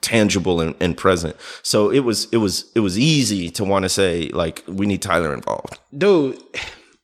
[0.00, 1.34] tangible and, and present.
[1.62, 5.02] So it was it was it was easy to want to say like we need
[5.02, 5.78] Tyler involved.
[5.96, 6.38] Dude,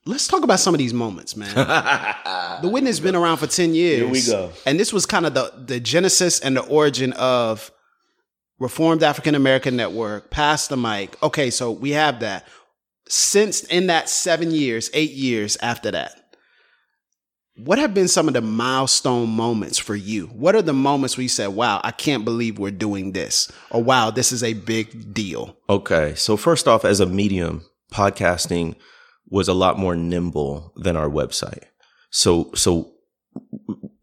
[0.05, 1.53] let's talk about some of these moments, man.
[2.61, 4.01] the witness been around for 10 years.
[4.01, 4.51] Here we go.
[4.65, 7.71] And this was kind of the, the genesis and the origin of
[8.59, 11.21] Reformed African American Network, Pass the Mic.
[11.21, 12.47] Okay, so we have that.
[13.07, 16.21] Since in that seven years, eight years after that,
[17.57, 20.27] what have been some of the milestone moments for you?
[20.27, 23.49] What are the moments where you said, wow, I can't believe we're doing this?
[23.71, 25.55] Or wow, this is a big deal?
[25.69, 26.15] Okay.
[26.15, 27.63] So first off, as a medium,
[27.93, 28.75] podcasting
[29.29, 31.63] was a lot more nimble than our website.
[32.09, 32.91] So, so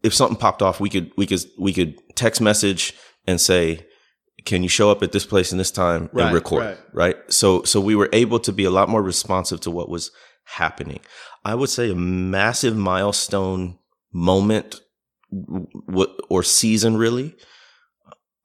[0.01, 2.93] if something popped off, we could, we could, we could text message
[3.27, 3.85] and say,
[4.45, 6.61] can you show up at this place and this time Right, and record?
[6.65, 6.77] right.
[6.93, 7.17] Right.
[7.29, 10.11] So, so we were able to be a lot more responsive to what was
[10.43, 10.99] happening.
[11.45, 13.77] I would say a massive milestone
[14.11, 14.81] moment
[15.31, 17.35] w- or season really.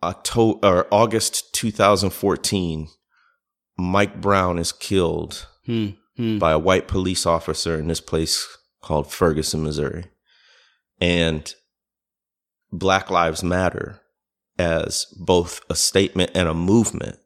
[0.03, 2.89] October or August 2014,
[3.77, 5.89] Mike Brown is killed Hmm.
[6.17, 6.39] Hmm.
[6.39, 8.47] by a white police officer in this place
[8.83, 10.05] called Ferguson, Missouri.
[11.01, 11.53] And
[12.73, 14.01] Black Lives Matter
[14.59, 17.18] as both a statement and a movement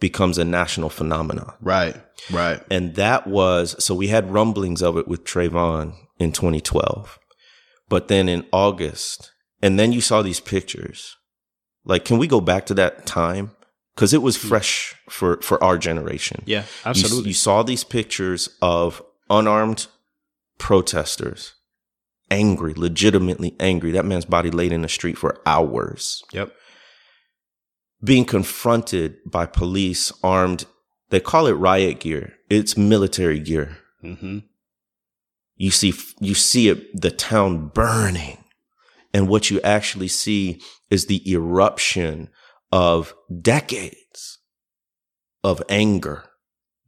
[0.00, 1.54] becomes a national phenomenon.
[1.60, 1.96] Right.
[2.30, 2.62] Right.
[2.70, 7.18] And that was so we had rumblings of it with Trayvon in 2012.
[7.88, 11.16] But then in August, and then you saw these pictures.
[11.84, 13.52] Like, can we go back to that time?
[13.94, 14.48] Because it was hmm.
[14.48, 16.42] fresh for for our generation.
[16.46, 19.86] Yeah, You- You, saw these pictures of unarmed
[20.58, 21.54] protesters,
[22.30, 23.90] angry, legitimately angry.
[23.92, 26.52] That man's body laid in the street for hours Yep.
[28.02, 30.66] Being confronted by police armed.
[31.10, 32.34] They call it riot gear.
[32.48, 33.78] It's military gear.
[34.04, 34.38] Mm-hmm.
[35.56, 38.44] You see, you see it, the town burning.
[39.12, 42.30] And what you actually see is the eruption
[42.70, 44.38] of decades
[45.42, 46.24] of anger.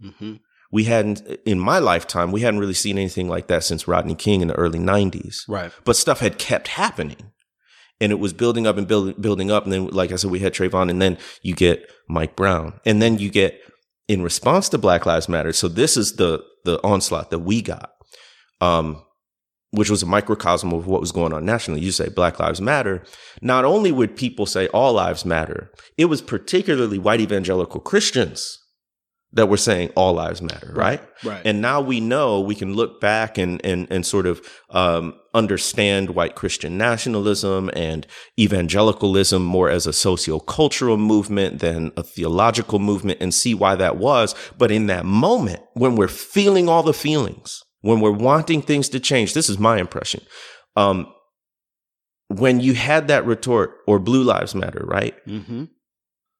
[0.02, 0.34] Mm-hmm.
[0.70, 4.40] We hadn't, in my lifetime, we hadn't really seen anything like that since Rodney King
[4.40, 5.48] in the early 90s.
[5.48, 5.72] Right.
[5.84, 7.32] But stuff had kept happening.
[8.00, 9.64] And it was building up and building building up.
[9.64, 12.80] And then, like I said, we had Trayvon, and then you get Mike Brown.
[12.86, 13.60] And then you get
[14.08, 15.52] in response to Black Lives Matter.
[15.52, 17.92] So this is the the onslaught that we got.
[18.60, 19.02] Um,
[19.72, 21.80] which was a microcosm of what was going on nationally.
[21.80, 23.04] You say Black Lives Matter.
[23.40, 28.59] Not only would people say all lives matter, it was particularly white evangelical Christians
[29.32, 31.00] that we're saying all lives matter, right?
[31.22, 31.42] Right.
[31.44, 36.10] And now we know we can look back and and and sort of um, understand
[36.10, 38.06] white Christian nationalism and
[38.38, 44.34] evangelicalism more as a sociocultural movement than a theological movement, and see why that was.
[44.58, 49.00] But in that moment, when we're feeling all the feelings, when we're wanting things to
[49.00, 50.22] change, this is my impression.
[50.76, 51.12] Um,
[52.28, 55.14] when you had that retort or Blue Lives Matter, right?
[55.26, 55.64] mm-hmm.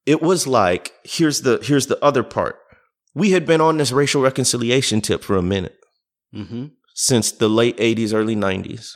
[0.06, 2.56] it was like here's the here's the other part
[3.14, 5.76] we had been on this racial reconciliation tip for a minute
[6.34, 6.66] Mm-hmm.
[6.94, 8.92] since the late 80s early 90s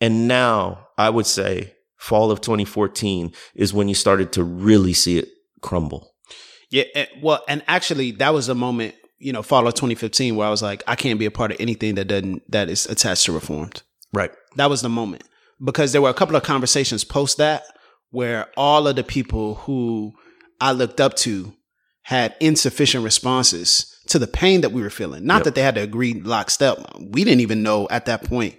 [0.00, 5.18] and now i would say fall of 2014 is when you started to really see
[5.18, 5.28] it
[5.62, 6.12] crumble
[6.70, 6.84] Yeah.
[6.94, 10.50] and- well, and actually, that was the moment, you know, fall of 2015, where I
[10.50, 13.32] was like, I can't be a part of anything that doesn't that is attached to
[13.32, 13.82] Reformed.
[14.12, 15.22] right That was the moment
[15.64, 17.62] because there were a couple of conversations post that
[18.10, 20.12] where all of the people who
[20.60, 21.54] I looked up to
[22.04, 25.24] had insufficient responses to the pain that we were feeling.
[25.26, 25.44] Not Yep.
[25.44, 26.78] that they had to agree lockstep.
[27.00, 28.54] We didn't even know at that point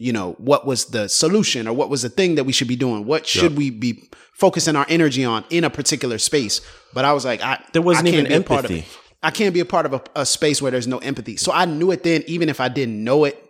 [0.00, 2.76] you know, what was the solution or what was the thing that we should be
[2.76, 3.04] doing?
[3.04, 6.60] What should we be focusing our energy on in a particular space?
[6.94, 8.88] But I was like, I There wasn't I can't even be a part of empathy.
[8.88, 8.98] it.
[9.24, 11.36] I can't be a part of a, a space where there's no empathy.
[11.36, 13.44] So I knew it then, even if I didn't know it,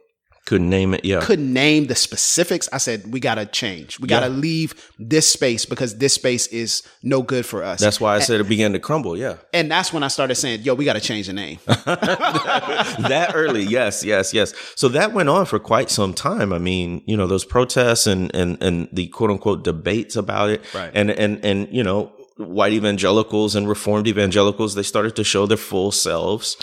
[0.48, 1.04] Couldn't name it.
[1.04, 1.20] Yeah.
[1.20, 2.70] couldn't name the specifics.
[2.72, 4.00] I said, we got to change.
[4.00, 7.80] We got to leave this space because this space is no good for us.
[7.80, 9.14] That's why I said it began to crumble.
[9.14, 9.36] Yeah.
[9.52, 11.58] and that's when I started saying, yo, we got to change the name.
[11.66, 13.64] that early.
[13.64, 14.54] Yes, yes, yes.
[14.74, 16.54] So that went on for quite some time.
[16.54, 20.62] I mean, you know, those protests and and and the quote unquote debates about it.
[20.74, 20.90] Right.
[20.94, 25.58] And and and you know, white evangelicals and reformed evangelicals, they started to show their
[25.58, 26.56] full selves.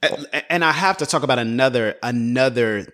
[0.00, 2.86] and, and I have to talk about another another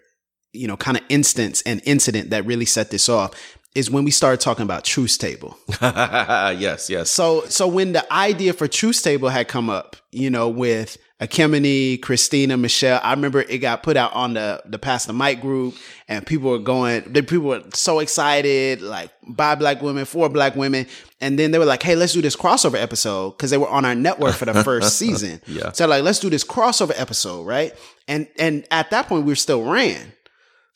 [0.53, 3.33] you know kind of instance and incident that really set this off
[3.75, 5.57] is when we started talking about Truth Table.
[5.81, 7.11] yes, yes.
[7.11, 12.01] So so when the idea for Truth Table had come up, you know, with Ekemini,
[12.01, 15.75] Christina, Michelle, I remember it got put out on the the Pass the Mic group,
[16.09, 17.13] and people were going.
[17.13, 20.87] The people were so excited, like by black women, for black women,
[21.21, 23.85] and then they were like, "Hey, let's do this crossover episode" because they were on
[23.85, 25.41] our network for the first season.
[25.47, 25.73] Yeah.
[25.73, 27.75] So like, let's do this crossover episode, right?
[28.07, 30.13] And and at that point, we were still RAAN.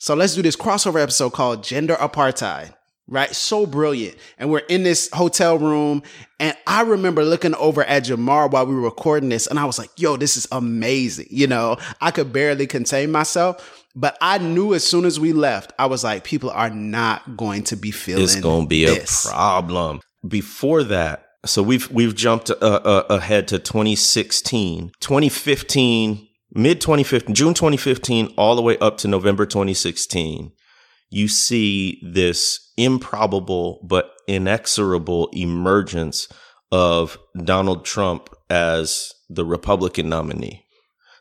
[0.03, 2.73] So let's do this crossover episode called Gender Apartheid.
[3.07, 3.33] Right?
[3.33, 4.17] So brilliant.
[4.37, 6.03] And we're in this hotel room.
[6.41, 9.47] And I remember looking over at Jemar while we were recording this.
[9.47, 11.27] And I was like, yo, this is amazing.
[11.29, 13.85] You know, I could barely contain myself.
[13.95, 17.63] But I knew as soon as we left, I was like, people are not going
[17.65, 19.25] to be feeling it's going to be this.
[19.25, 20.01] a problem.
[20.27, 27.53] Before that, so we've we've jumped uh, uh, ahead to 2016, 2015, mid 2015, June
[27.53, 30.51] 2015, all the way up to November 2016.
[31.09, 36.27] You see this improbable but inexorable emergence
[36.71, 40.65] of Donald Trump as the Republican nominee.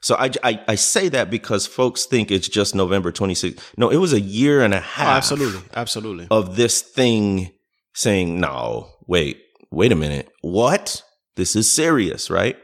[0.00, 3.60] So I, I, I say that because folks think it's just November 26th.
[3.76, 5.60] No, it was a year and a Oh, half absolutely.
[5.74, 6.26] Absolutely.
[6.30, 7.52] of this thing
[7.94, 9.40] saying, no, wait,
[9.70, 10.28] wait a minute.
[10.40, 11.02] What?
[11.36, 12.56] This is serious, right?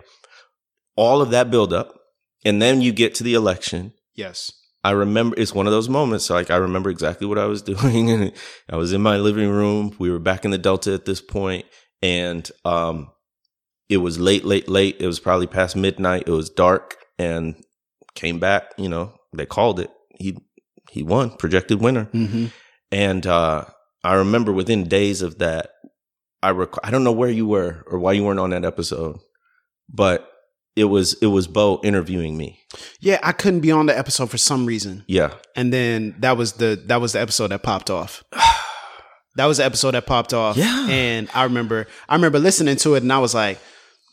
[0.97, 1.98] All of that buildup.
[2.49, 3.93] And then you get to the election.
[4.15, 4.53] Yes.
[4.83, 6.31] I remember it's one of those moments.
[6.31, 8.11] Like I remember exactly what I was doing.
[8.11, 8.33] And
[8.71, 9.95] I was in my living room.
[9.99, 11.67] We were back in the Delta at this point,
[12.01, 13.11] And um,
[13.91, 14.97] it was late, late, late.
[14.99, 16.25] It was probably past midnight.
[16.27, 17.55] It was dark and
[18.15, 19.91] came back, you know, they called it.
[20.19, 20.39] He,
[20.91, 22.07] he won, projected winner.
[22.07, 22.47] Mm-hmm.
[22.91, 23.67] And uh,
[24.03, 25.71] I remember within days of that,
[26.43, 29.19] I rec- I don't know where you were or why you weren't on that episode,
[29.89, 30.31] but
[30.77, 32.61] it was it was Bo interviewing me.
[33.01, 36.55] Yeah, I couldn't be on the episode for some reason, Yeah, and then that was
[36.55, 38.23] the that was the episode that popped off.
[39.37, 40.57] that was the episode that popped off.
[40.57, 40.87] Yeah.
[40.89, 43.59] and I remember I remember listening to it, and I was like,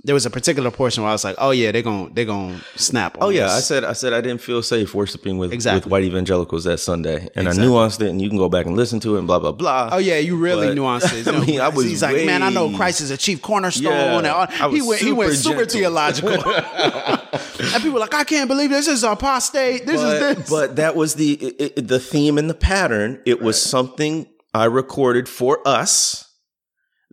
[0.05, 2.61] there was a particular portion where I was like, oh yeah, they're gonna they're gonna
[2.75, 3.17] snap.
[3.17, 5.79] On Oh yeah, I said I said I didn't feel safe worshiping with Exactly.
[5.79, 7.63] with white evangelicals that Sunday, and Exactly.
[7.63, 9.51] I nuanced it, and you can go back and listen to it, and blah blah
[9.51, 9.89] blah.
[9.91, 11.27] Oh yeah, you really But- nuanced it.
[11.33, 13.91] I mean, I was He's like, man, I know Christ is a chief cornerstone.
[13.91, 14.71] Yeah, and all.
[14.71, 15.79] He went, he went super gentle.
[15.79, 16.53] theological.
[16.53, 19.85] and people were like, I can't believe this is apostate.
[19.85, 20.49] This but, is this.
[20.49, 23.21] but that was the it, it- the theme and the pattern.
[23.25, 26.31] It was something I recorded for us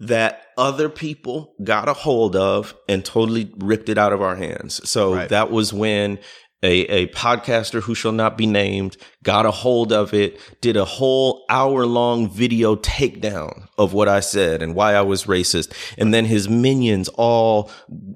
[0.02, 4.86] that other people got a hold of and totally ripped it out of our hands.
[4.88, 5.28] So Right.
[5.28, 6.18] that was when
[6.64, 10.84] a, a podcaster who shall not be named got a hold of it, did a
[10.84, 15.72] whole hour long video takedown of what I said and why I was racist.
[15.98, 17.70] And then his minions all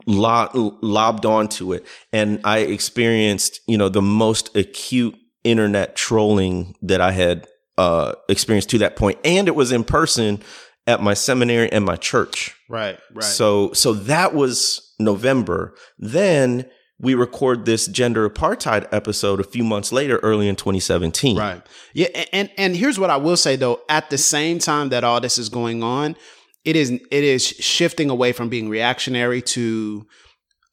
[0.07, 1.85] lo- lobbed onto it.
[2.12, 7.46] And I experienced, you know, the most acute internet trolling that I had
[7.79, 9.18] uh, experienced to that point.
[9.25, 10.40] And it was in person
[10.87, 12.55] at my seminary and my church.
[12.68, 13.25] right, right.
[13.25, 15.75] So so that was November.
[15.99, 16.68] Then
[16.99, 21.37] we record this gender apartheid episode a few months later, early in 2017.
[21.37, 21.62] Right.
[21.92, 25.20] Yeah, and and here's what I will say though, at the same time that all
[25.20, 26.16] this is going on,
[26.64, 30.07] it is it is shifting away from being reactionary to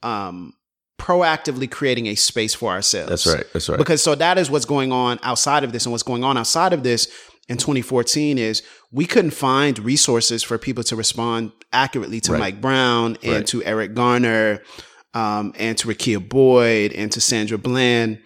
[0.02, 0.54] um
[1.00, 3.10] proactively creating a space for ourselves.
[3.10, 3.46] That's right.
[3.52, 3.78] That's right.
[3.78, 6.72] Because so that is what's going on outside of this and what's going on outside
[6.72, 7.10] of this
[7.50, 12.40] in 2014 is we couldn't find resources for people to respond accurately to Right.
[12.40, 13.48] Mike Brown and Right.
[13.48, 14.62] to Eric Garner
[15.14, 18.20] um, and to Rekia Boyd and to Sandra Bland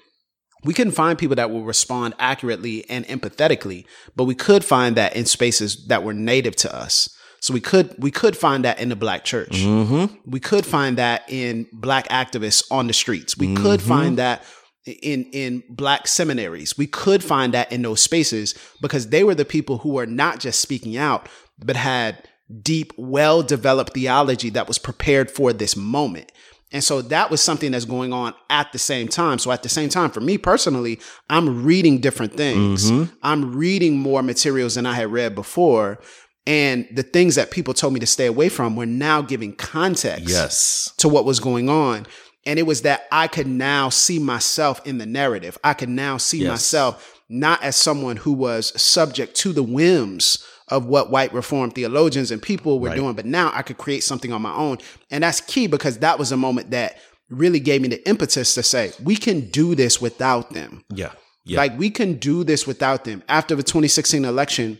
[0.63, 3.85] we couldn't find people that will respond accurately and empathetically,
[4.15, 7.09] but we could find that in spaces that were native to us.
[7.39, 9.51] So we could we could find that in the black church.
[9.51, 10.13] mm-hmm.
[10.25, 13.37] We could find that in black activists on the streets.
[13.37, 14.43] We could find that
[14.87, 16.77] in in black seminaries.
[16.77, 20.39] We could find that in those spaces because they were the people who were not
[20.39, 21.27] just speaking out,
[21.59, 22.27] but had
[22.61, 26.31] deep, well developed theology that was prepared for this moment.
[26.71, 29.39] And so that was something that's going on at the same time.
[29.39, 32.91] So at the same time, for me personally, I'm reading different things.
[32.91, 33.13] Mm-hmm.
[33.23, 35.99] I'm reading more materials than I had read before.
[36.45, 40.29] And the things that people told me to stay away from were now giving context
[40.29, 40.93] Yes.
[40.97, 42.05] to what was going on.
[42.47, 45.57] And it was that I could now see myself in the narrative.
[45.63, 46.49] I could now see Yes.
[46.49, 50.39] myself not as someone who was subject to the whims
[50.69, 52.95] of what white reform theologians and people were Right.
[52.95, 54.77] doing, but now I could create something on my own.
[55.11, 56.97] And that's key because that was a moment that
[57.29, 60.85] really gave me the impetus to say, we can do this without them.
[60.93, 61.11] Yeah.
[61.45, 61.57] Yeah.
[61.57, 63.23] Like we can do this without them.
[63.27, 64.79] After the 2016 election,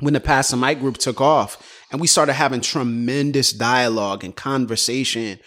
[0.00, 1.58] when the Pass the Mic group took off
[1.92, 5.38] and we started having tremendous dialogue and conversation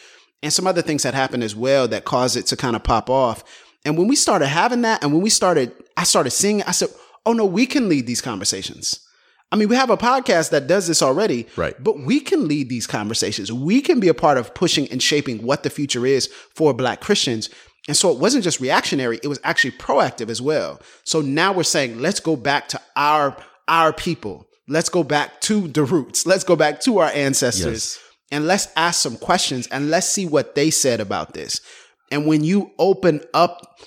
[0.47, 3.09] and some other things that happened as well that caused it to kind of pop
[3.09, 3.43] off.
[3.83, 6.87] And when we started having that and when we started, I started seeing I said,
[7.25, 9.05] oh no, we can lead these conversations.
[9.51, 11.75] I mean, we have a podcast that does this already, Right.
[11.83, 13.51] But we can lead these conversations.
[13.51, 17.01] We can be a part of pushing and shaping what the future is for Black
[17.01, 17.49] Christians.
[17.89, 20.81] And so it wasn't just reactionary; it was actually proactive as well.
[21.03, 23.35] So now we're saying, let's go back to our
[23.67, 24.47] our people.
[24.67, 26.25] Let's go back to the roots.
[26.25, 27.99] Let's go back to our ancestors, Yes.
[28.31, 31.61] And let's ask some questions and let's see what they said about this.
[32.11, 33.79] And when you open up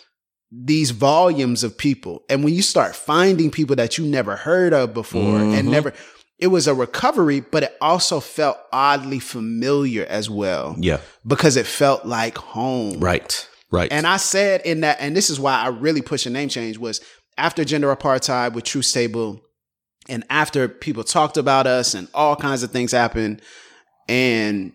[0.52, 4.92] these volumes of people and when you start finding people that you never heard of
[4.92, 5.70] before and mm-hmm.
[5.70, 5.92] never
[6.40, 10.98] it was a recovery but it also felt oddly familiar as well yeah.
[11.24, 13.48] because it felt like home Right.
[13.70, 13.92] Right.
[13.92, 16.78] and i said in that and this is why i really pushed a name change
[16.78, 17.00] was
[17.38, 19.40] after gender apartheid with truth table
[20.08, 23.40] and after people talked about us and all kinds of things happened
[24.10, 24.72] and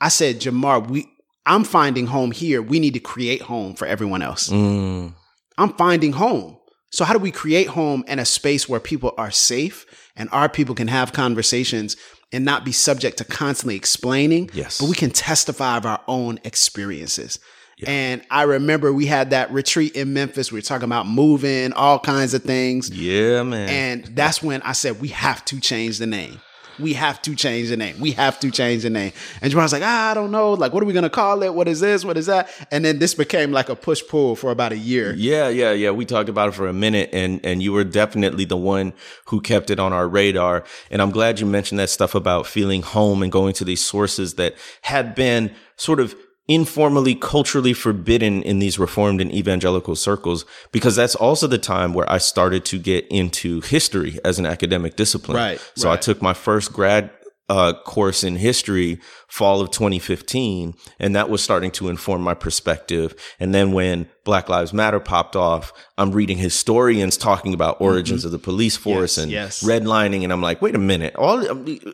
[0.00, 1.06] i said Jemar we
[1.46, 5.14] i'm finding home here we need to create home for everyone else Mm,
[5.58, 6.56] I'm finding home.
[6.90, 9.84] So how do we create home and a space where people are safe
[10.16, 11.96] and our people can have conversations
[12.32, 14.48] and not be subject to constantly explaining?
[14.54, 14.80] Yes.
[14.80, 17.38] But we can testify of our own experiences.
[17.86, 20.50] And I remember we had that retreat in Memphis.
[20.50, 22.90] We were talking about moving, all kinds of things.
[22.90, 23.68] yeah, man.
[23.68, 26.40] And that's when I said, we have to change the name.
[26.78, 27.98] We have to change the name.
[28.00, 29.12] We have to change the name.
[29.40, 30.52] And was like, ah, I don't know.
[30.52, 31.54] Like, what are we to call it?
[31.54, 32.04] What is this?
[32.04, 32.50] What is that?
[32.70, 35.14] And then this became like a push pull for about a year.
[35.14, 35.90] Yeah, yeah, yeah.
[35.90, 38.92] We talked about it for a minute and, and you were definitely the one
[39.26, 40.64] who kept it on our radar.
[40.90, 44.34] And I'm glad you mentioned that stuff about feeling home and going to these sources
[44.34, 46.14] that had been sort of
[46.48, 52.10] informally culturally forbidden in these reformed and evangelical circles because that's also the time where
[52.10, 55.36] I started to get into history as an academic discipline.
[55.36, 57.10] Right, So I took my first grad
[57.50, 63.14] uh, course in history fall of 2015 and that was starting to inform my perspective
[63.40, 68.32] and then when black lives matter popped off i'm reading historians talking about origins of
[68.32, 69.62] the police force Yes, and yes.
[69.64, 71.42] redlining and i'm like wait a minute all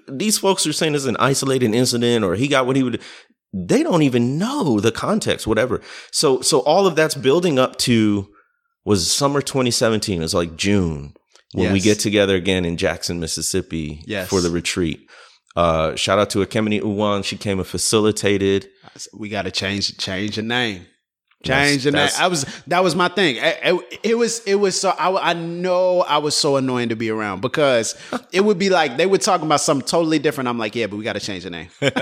[0.09, 3.01] these folks are saying it's an isolated incident or he got what he would
[3.57, 5.81] they don't even know the context whatever
[6.11, 8.27] so so all of that's building up to
[8.85, 11.15] was summer 2017 it was like june
[11.55, 14.29] when we get together again in Jackson, Mississippi Yes.
[14.29, 15.09] for the retreat.
[15.55, 17.25] Uh, shout out to Ekemini Uwan.
[17.25, 18.69] She came and facilitated.
[19.17, 20.87] We got to change change the name.
[21.45, 22.09] Change the name.
[22.19, 23.39] I was that was my thing.
[23.41, 26.97] I- I- it was it was so I, I know I was so annoying to
[26.97, 27.95] be around because
[28.33, 30.49] it would be like they would talk about something totally different.
[30.49, 31.69] I'm like, yeah, but we got to change the name.
[31.81, 31.95] like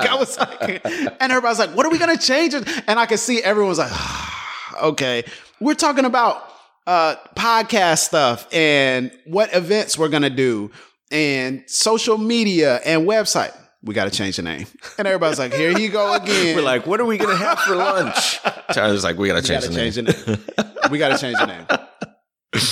[0.00, 2.68] I was like, and everybody's like, what are we gonna change it?
[2.86, 3.92] And I could see everyone's like,
[4.82, 5.24] okay,
[5.60, 6.42] we're talking about
[6.86, 10.70] uh podcast stuff and what events we're gonna do
[11.10, 13.54] and social media and website.
[13.82, 14.66] We got to change the name.
[14.98, 16.54] And everybody's like, here you go again.
[16.54, 18.40] We're like, what are we going to have for lunch?
[18.72, 20.14] Tyler's like, we got to change gotta the name.
[20.26, 20.90] the name.
[20.90, 21.66] we got to change the name.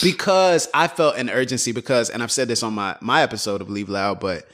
[0.03, 3.71] Because I felt an urgency because, and I've said this on my, my episode of
[3.71, 4.47] Leave Loud, but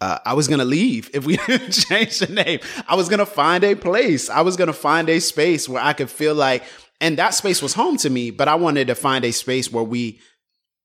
[0.00, 2.60] uh, I was going to leave if we didn't change the name.
[2.88, 4.28] I was going to find a place.
[4.28, 6.64] I was going to find a space where I could feel like,
[7.00, 9.84] and that space was home to me, but I wanted to find a space where
[9.84, 10.20] we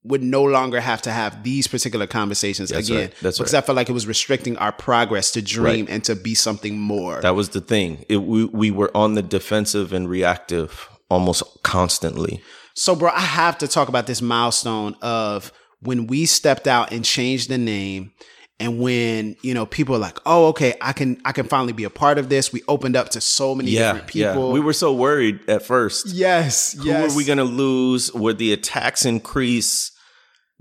[0.04, 3.02] would no longer have to have these particular conversations That's again.
[3.02, 3.16] right.
[3.22, 3.64] That's because right.
[3.64, 7.20] I felt like it was restricting our progress to dream and to be something more.
[7.22, 8.06] That was the thing.
[8.08, 12.42] It, we, we were on the defensive and reactive almost constantly.
[12.76, 17.04] So, bro, I have to talk about this milestone of when we stepped out and
[17.04, 18.14] changed the name,
[18.60, 21.84] and when you know people are like, "Oh, okay, I can, I can finally be
[21.86, 24.32] a part of this." We opened up to so many Yeah, different yeah.
[24.34, 24.52] people.
[24.52, 26.08] We were so worried at first.
[26.08, 27.12] yes, Who yes.
[27.12, 28.12] were we going to lose?
[28.14, 29.92] Would the attacks increase?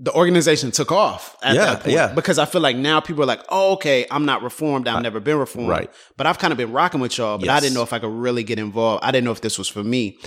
[0.01, 2.13] the organization took off at Yeah, that point yeah.
[2.13, 4.87] because I feel like now people are like, "Oh, okay, I'm not reformed.
[4.87, 5.91] I've never been reformed." Right.
[6.15, 8.07] But I've kind of been rocking with y'all, but I didn't know if I could
[8.13, 9.03] really get involved.
[9.03, 10.17] I didn't know if this was for me.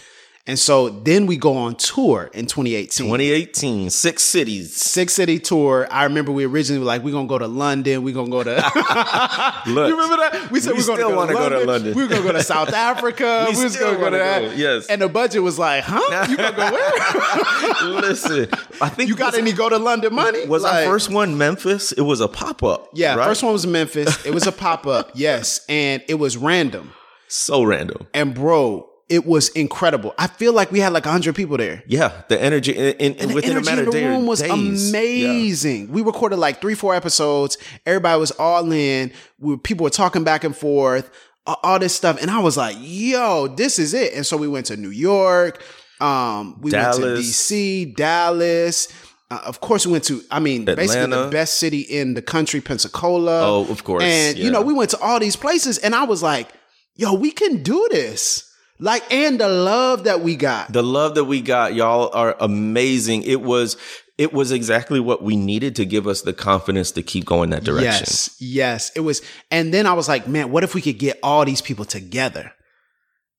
[0.44, 3.06] And so then we go on tour in 2018.
[3.06, 4.74] 2018, six cities.
[4.74, 5.86] Six city tour.
[5.88, 8.50] I remember we originally were like, we're gonna go to London, we're gonna go to
[9.68, 10.48] Look, You remember that?
[10.50, 11.94] We said We are gonna still go to London.
[11.94, 13.46] We were gonna go to South Africa.
[13.50, 14.40] We we, was still gonna go to that.
[14.42, 14.86] go, yes.
[14.88, 16.26] And the budget was like, huh?
[16.28, 18.00] You gonna go where?
[18.00, 18.48] listen,
[18.80, 20.46] I think you got was, any go to London money?
[20.48, 21.92] was Like- our first one Memphis?
[21.92, 22.88] It was a pop up.
[22.94, 23.26] Yeah, right?
[23.26, 24.26] first one was Memphis.
[24.26, 26.92] It was a pop up, yes, and it was random.
[27.28, 28.08] so random.
[28.12, 30.14] And bro, it was incredible.
[30.18, 31.82] I feel like we had like hundred people there.
[31.86, 34.08] Yeah, the energy in, in, And the within a energy matter in of the day-
[34.08, 34.50] room was days.
[34.92, 34.98] Yeah.
[35.30, 35.92] amazing.
[35.92, 37.58] We recorded like three, four episodes.
[37.86, 39.12] Everybody was all in.
[39.38, 41.10] We people were talking back and forth,
[41.46, 44.66] all this stuff, and I was like, "Yo, this is it." And so we went
[44.66, 45.62] to New York.
[46.00, 48.88] Um, we went to DC, Dallas.
[49.30, 50.20] Uh, of course, we went to.
[50.30, 53.40] I mean, basically the best city in the country, Pensacola.
[53.46, 56.22] Oh, of course, And you know, we went to all these places, and I was
[56.22, 56.48] like,
[56.96, 58.48] "Yo, we can do this."
[58.78, 60.72] Like, and the love that we got.
[60.72, 63.22] The love that we got, y'all are amazing.
[63.22, 63.76] It was
[64.18, 67.64] it was exactly what we needed to give us the confidence to keep going that
[67.64, 67.84] direction.
[67.84, 68.92] Yes, yes.
[68.94, 71.62] It was, and then I was like, man, what if we could get all these
[71.62, 72.52] people together?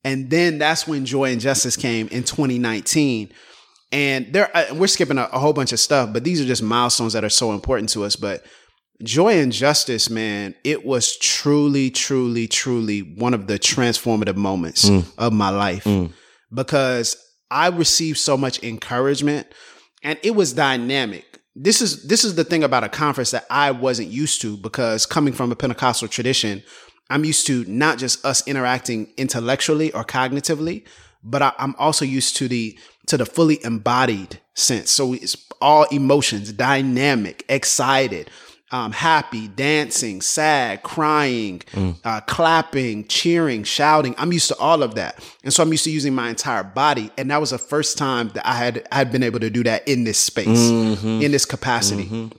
[0.03, 3.31] And then that's when Joy and Justice came in 2019.
[3.91, 6.63] And there, uh, we're skipping a, a whole bunch of stuff, but these are just
[6.63, 8.15] milestones that are so important to us.
[8.15, 8.43] But
[9.03, 15.05] Joy and Justice, man, it was truly, truly, truly one of the transformative moments mm.
[15.17, 16.11] of my life mm.
[16.53, 17.17] because
[17.51, 19.47] I received so much encouragement
[20.03, 21.41] and it was dynamic.
[21.55, 25.05] This is this is the thing about a conference that I wasn't used to because
[25.05, 26.63] coming from a Pentecostal tradition,
[27.09, 30.87] I'm used to not just us interacting intellectually or cognitively,
[31.23, 32.77] but I, I'm also used to the
[33.07, 34.89] to the fully embodied sense.
[34.89, 38.31] So it's all emotions, dynamic, excited,
[38.73, 41.61] um, happy, dancing, sad, crying,
[42.03, 44.15] uh, clapping, cheering, shouting.
[44.17, 47.11] I'm used to all of that, and so I'm used to using my entire body.
[47.17, 49.63] And that was the first time that I had I had been able to do
[49.63, 50.69] that in this space,
[51.21, 52.31] in this capacity.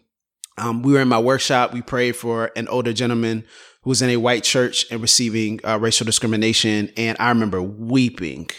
[0.59, 1.72] Um, we were in my workshop.
[1.72, 3.45] We prayed for an older gentleman
[3.82, 8.51] who was in a white church and receiving uh, racial discrimination, and I remember weeping.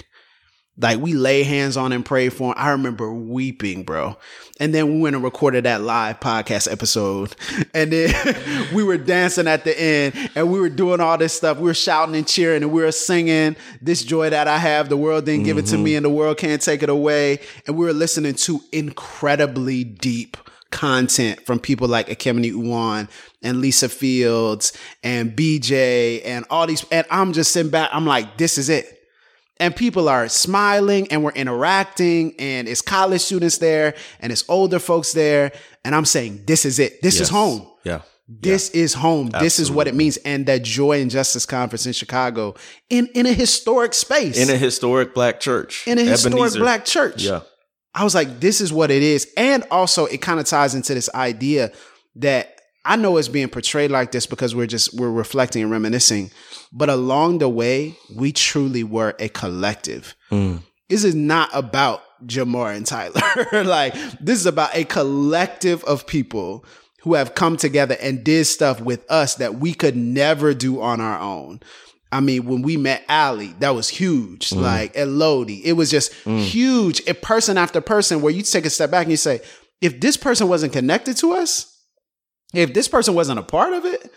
[0.77, 2.55] Like we lay hands on and pray for him.
[2.57, 4.17] I remember weeping, bro.
[4.59, 7.35] And then we went and recorded that live podcast episode.
[7.73, 11.57] And then we were dancing at the end and we were doing all this stuff.
[11.57, 14.87] We were shouting and cheering and we were singing this joy that I have.
[14.87, 15.97] The world didn't give it to me mm-hmm.
[15.97, 17.39] and the world can't take it away.
[17.67, 20.37] And we were listening to incredibly deep
[20.71, 23.09] content from people like Ekemini Uwan
[23.41, 24.73] and Lisa Fields
[25.03, 26.85] and BJ and all these.
[26.91, 27.89] And I'm just sitting back.
[27.91, 29.04] I'm like, this is it
[29.57, 34.79] and people are smiling and we're interacting and it's college students there and it's older
[34.79, 35.51] folks there.
[35.83, 37.01] And i'm saying this is it.
[37.01, 37.67] This is home.
[37.83, 38.01] Yeah.
[38.27, 39.29] this is home.
[39.29, 40.17] This is what it means.
[40.17, 42.55] And that joy and justice conference in chicago
[42.89, 44.37] in in a historic space.
[44.37, 45.87] In a historic black church.
[45.87, 47.23] in a historic black church.
[47.23, 47.41] Yeah.
[47.95, 49.31] I was like, this is what it is.
[49.37, 51.71] And also, it kind of ties into this idea
[52.17, 52.54] that
[52.85, 56.31] I know it's being portrayed like this because we're just, we're reflecting and reminiscing.
[56.71, 60.15] But along the way, we truly were a collective.
[60.31, 60.61] Mm.
[60.87, 63.21] This is not about Jemar and Tyler.
[63.63, 66.63] like, this is about a collective of people
[67.01, 71.01] who have come together and did stuff with us that we could never do on
[71.01, 71.59] our own.
[72.11, 74.51] I mean, when we met Ali, that was huge.
[74.51, 74.61] Mm.
[74.61, 76.39] Like Elodie, it was just mm.
[76.39, 77.01] huge.
[77.07, 79.41] A person after person, where you take a step back and you say,
[79.81, 81.74] if this person wasn't connected to us,
[82.57, 84.11] if this person wasn't a part of it,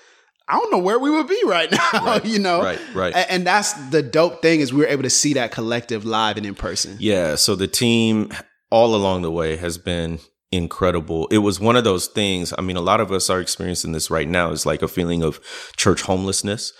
[0.48, 2.20] I don't know where we would be right now.
[2.24, 3.14] you know, right, right.
[3.28, 6.46] And, that's the dope thing is we were able to see that collective live and
[6.46, 6.96] in person.
[6.98, 7.34] Yeah.
[7.34, 8.32] So the team
[8.70, 10.18] all along the way has been
[10.50, 11.26] incredible.
[11.28, 12.54] It was one of those things.
[12.56, 14.50] I mean, a lot of us are experiencing this right now.
[14.50, 15.40] It's like a feeling of
[15.76, 16.72] church homelessness.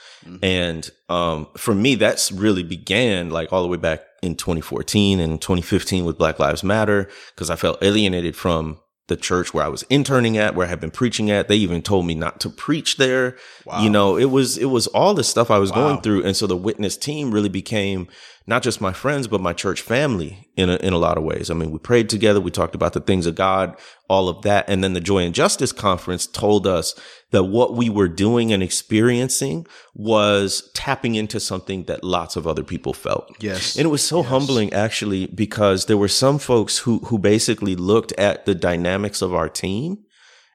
[0.43, 5.41] And um, for me, that's really began like all the way back in 2014 and
[5.41, 8.79] 2015 with Black Lives Matter because I felt alienated from
[9.09, 11.49] the church where I was interning at, where I had been preaching at.
[11.49, 13.37] They even told me not to preach there.
[13.81, 16.47] You know, it was it was all the stuff I was going through, and so
[16.47, 18.09] the witness team really became
[18.49, 21.51] not just my friends, but my church family in a, in a lot of ways.
[21.51, 23.77] I mean, we prayed together, we talked about the things of God,
[24.09, 26.95] all of that, and then the Joy and Justice Conference told us
[27.31, 32.65] that what we were doing and experiencing was tapping into something that lots of other
[32.65, 33.31] people felt.
[33.39, 33.77] Yes.
[33.77, 38.13] And it was so humbling actually because there were some folks who who basically looked
[38.13, 39.99] at the dynamics of our team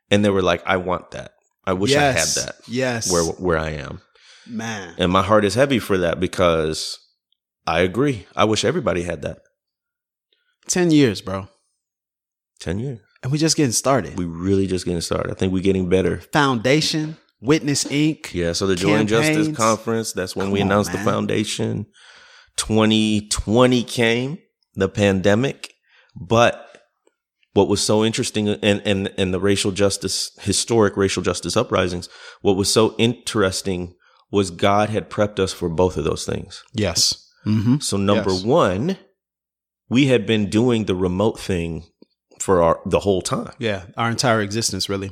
[0.09, 1.33] and they were like, I want that.
[1.63, 3.11] I wish I had that Yes.
[3.11, 4.01] where where I am.
[4.47, 4.95] Man.
[4.97, 6.97] And my heart is heavy for that because
[7.65, 8.27] I agree.
[8.35, 9.39] I wish everybody had that.
[10.67, 11.47] 10 years, bro.
[12.59, 12.99] 10 years.
[13.21, 14.17] And we're just getting started.
[14.17, 15.31] We really just getting started.
[15.31, 16.19] I think we're getting better.
[16.33, 18.33] Foundation, Witness Inc.
[18.33, 21.05] Yeah, so the Joy and Justice Conference, that's when we Come on, announced man.
[21.05, 21.85] the foundation.
[22.57, 24.37] 2020 came
[24.75, 25.73] the pandemic,
[26.15, 26.81] but
[27.53, 32.09] what was so interesting and, and, and the racial justice, historic racial justice uprisings,
[32.41, 33.93] what was so interesting
[34.31, 36.63] was God had prepped us for both of those things.
[36.73, 37.22] Yes.
[37.45, 37.77] Mm-hmm.
[37.79, 38.43] So number Yes.
[38.43, 38.97] one,
[39.89, 41.83] we had been doing the remote thing
[42.39, 43.53] for our, the whole time.
[43.59, 43.83] Yeah.
[43.97, 45.11] Our entire existence, really.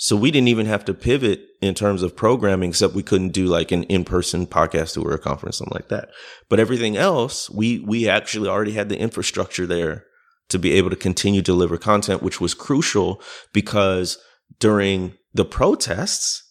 [0.00, 3.46] So we didn't even have to pivot in terms of programming, except we couldn't do
[3.46, 6.10] like an in-person podcast or a conference, something like that.
[6.48, 10.04] But everything else, we we actually already had the infrastructure there
[10.50, 13.20] to be able to continue to deliver content, which was crucial
[13.52, 14.18] because
[14.60, 16.44] during the protests,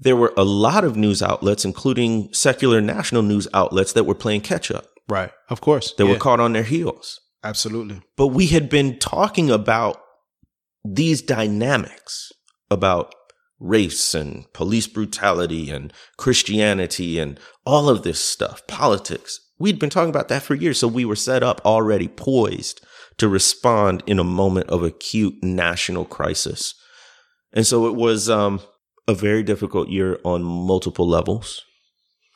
[0.00, 4.42] there were a lot of news outlets, including secular national news outlets, that were playing
[4.42, 4.86] catch up.
[5.08, 5.30] Right.
[5.48, 5.94] Of course.
[5.96, 6.10] They Yeah.
[6.10, 7.20] were caught on their heels.
[7.42, 8.02] Absolutely.
[8.16, 10.00] But we had been talking about
[10.84, 12.30] these dynamics
[12.70, 13.14] about
[13.60, 19.40] race and police brutality and Christianity and all of this stuff, politics.
[19.58, 20.78] We'd been talking about that for years.
[20.78, 22.80] So we were set up already poised
[23.16, 26.74] to respond in a moment of acute national crisis.
[27.52, 28.60] And so it was um,
[29.08, 31.64] a very difficult year on multiple levels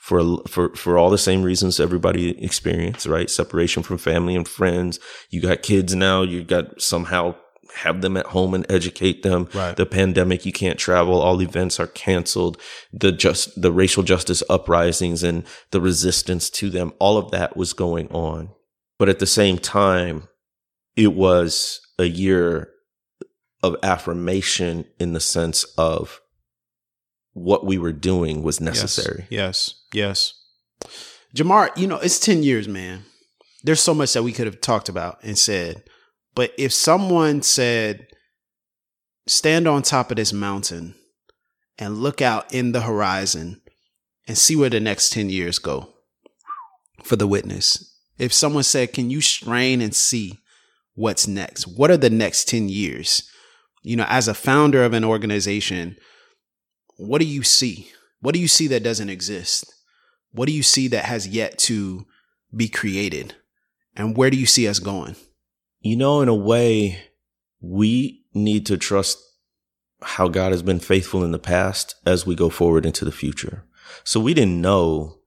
[0.03, 3.31] for for for all the same reasons everybody experienced, right?
[3.31, 4.99] Separation from family and friends.
[5.31, 6.23] You got kids now.
[6.23, 7.37] You got somehow
[7.77, 9.49] have them at home and educate them.
[9.55, 9.77] Right.
[9.77, 11.21] The pandemic, you can't travel.
[11.21, 12.61] All events are canceled.
[12.93, 16.93] The just the racial justice uprisings and the resistance to them.
[16.99, 18.51] All of that was going on,
[18.99, 20.27] but at the same time,
[20.97, 22.71] it was a year
[23.63, 26.22] of affirmation in the sense of
[27.33, 29.27] what we were doing was necessary.
[29.31, 29.75] Yes.
[29.93, 30.35] Yes.
[31.35, 33.05] Jemar, you know, it's 10 years, man.
[33.63, 35.85] There's so much that we could have talked about and said.
[36.35, 38.07] But if someone said,
[39.27, 40.95] stand on top of this mountain
[41.79, 43.63] and look out in the horizon
[44.27, 45.93] and see where the next 10 years go
[47.03, 47.89] for the witness.
[48.19, 50.39] If someone said, can you strain and see
[50.95, 51.67] what's next?
[51.67, 53.29] What are the next 10 years?
[53.83, 55.97] You know, as a founder of an organization,
[57.07, 57.89] what do you see?
[58.21, 59.73] What do you see that doesn't exist?
[60.33, 62.07] What do you see that has yet to
[62.55, 63.35] be created?
[63.97, 65.17] And where do you see us going?
[65.81, 66.99] You know, in a way,
[67.61, 69.19] we need to trust
[70.03, 73.65] how God has been faithful in the past as we go forward into the future.
[74.05, 75.19] So we didn't know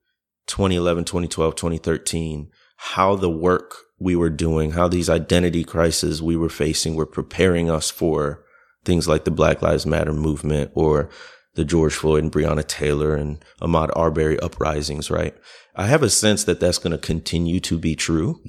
[0.47, 6.49] 2011, 2012, 2013, how the work we were doing, how these identity crises we were
[6.49, 8.43] facing were preparing us for
[8.84, 11.09] things like the Black Lives Matter movement or
[11.56, 15.36] the George Floyd and Breonna Taylor and Ahmaud Arbery uprisings, right?
[15.76, 18.41] I have a sense that that's going to continue to be true.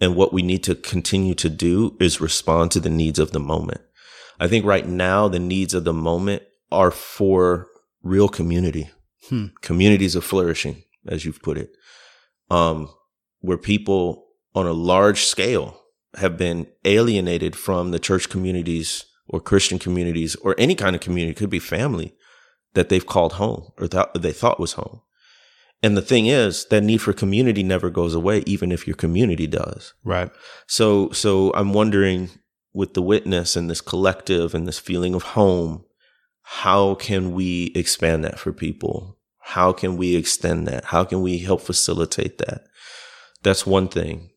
[0.00, 3.40] And what we need to continue to do is respond to the needs of the
[3.40, 3.80] moment.
[4.38, 7.68] I think right now, the needs of the moment are for
[8.02, 8.90] real community.
[9.28, 9.46] Hmm.
[9.60, 11.70] Communities of flourishing, as you've put it,
[12.50, 12.88] um,
[13.40, 15.78] where people on a large scale
[16.16, 21.32] have been alienated from the church communities or Christian communities or any kind of community,
[21.32, 22.14] it could be family
[22.74, 25.00] that they've called home or that they thought was home.
[25.82, 29.48] And the thing is, that need for community never goes away, even if your community
[29.48, 29.94] does.
[30.04, 30.30] Right.
[30.68, 32.30] So, so I'm wondering
[32.72, 35.84] with the witness and this collective and this feeling of home,
[36.42, 39.18] how can we expand that for people?
[39.40, 40.86] How can we extend that?
[40.86, 42.62] How can we help facilitate that?
[43.42, 44.30] That's one thing.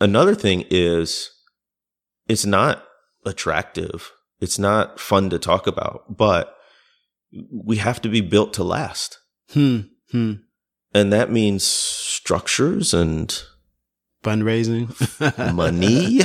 [0.00, 1.30] Another thing is
[2.28, 2.84] it's not
[3.24, 4.10] attractive.
[4.40, 6.56] It's not fun to talk about, but
[7.50, 9.18] we have to be built to last.
[9.50, 9.80] Hmm.
[10.10, 10.32] Hmm.
[10.94, 13.42] And that means structures and
[14.22, 15.54] Fundraising.
[15.54, 16.20] money.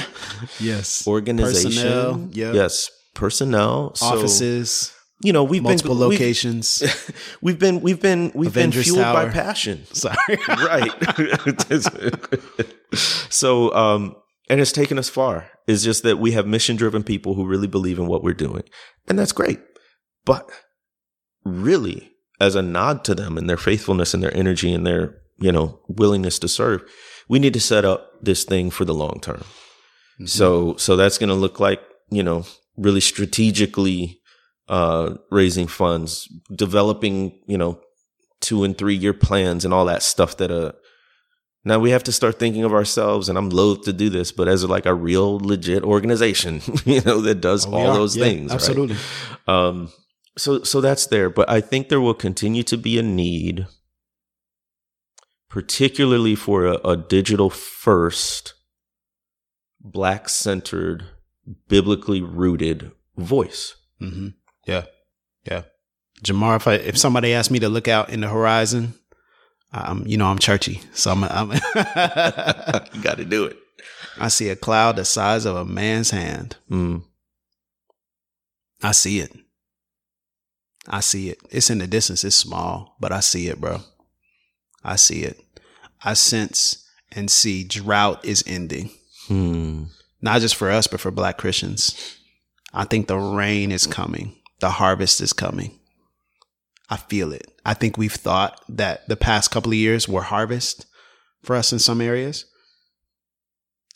[0.60, 1.08] yes.
[1.08, 1.72] organization.
[1.72, 2.54] Personnel, yep.
[2.54, 3.96] Yes, personnel.
[3.96, 4.94] So, Offices.
[5.24, 6.84] You know, we've multiple been we've- locations.
[7.42, 9.86] We've, been we've been we've Avengers been fueled by passion.
[9.92, 10.16] Sorry.
[10.48, 10.92] right.
[12.94, 14.16] so um
[14.50, 15.50] and it's taken us far.
[15.68, 18.64] It's just that we have mission driven people who really believe in what we're doing.
[19.08, 19.60] And that's great.
[20.24, 20.50] But
[21.48, 25.52] really, as a nod to them and their faithfulness and their energy and their, you
[25.52, 26.84] know, willingness to serve,
[27.30, 29.44] we need to set up this thing for the long term.
[30.26, 31.80] So so that's going to look like,
[32.10, 32.46] you know,
[32.76, 34.20] really strategically
[34.68, 37.80] uh raising funds, developing, you know,
[38.42, 40.72] 2 and 3 year plans and all that stuff that uh
[41.64, 44.48] now we have to start thinking of ourselves and I'm loath to do this, but
[44.48, 47.94] as like a real legit organization, you know, that does Oh, all are.
[47.94, 48.56] those Yeah, things, right?
[48.56, 48.96] Absolutely.
[49.48, 49.92] Um,
[50.38, 53.68] so so that's there, but I think there will continue to be a need,
[55.50, 58.54] particularly for a, a digital first,
[59.80, 61.06] black centered,
[61.68, 63.76] biblically rooted voice.
[64.00, 64.30] hmm
[64.66, 64.86] Yeah.
[65.46, 65.64] Yeah.
[66.24, 68.96] Jemar, if I, if somebody asked me to look out in the horizon,
[69.72, 70.82] um, you know, I'm churchy.
[70.94, 71.52] So I'm, I'm
[72.94, 73.58] you got to do it.
[74.20, 76.58] I see a cloud the size of a man's hand.
[76.70, 77.04] Mm.
[78.82, 79.32] I see it.
[80.88, 81.40] I see it.
[81.50, 82.24] It's in the distance.
[82.24, 83.82] It's small, but I see it, bro.
[84.84, 85.40] I see it.
[86.04, 88.92] I sense and see drought is ending.
[89.28, 89.86] Hmm.
[90.22, 92.18] Not just for us, but for black Christians.
[92.74, 94.36] I think the rain is coming.
[94.60, 95.78] The harvest is coming.
[96.90, 97.52] I feel it.
[97.66, 100.86] I think we've thought that the past couple of years were harvest
[101.44, 102.46] for us in some areas.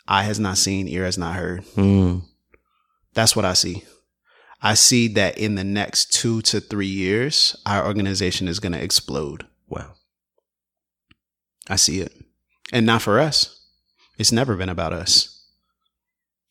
[0.07, 1.63] Eye has not seen, ear has not heard.
[1.75, 2.19] Hmm.
[3.13, 3.83] That's what I see.
[4.61, 8.83] I see that in the next two to three years, our organization is going to
[8.83, 9.47] explode.
[9.67, 9.93] Wow.
[11.67, 12.13] I see it.
[12.71, 13.57] And not for us.
[14.17, 15.47] It's never been about us.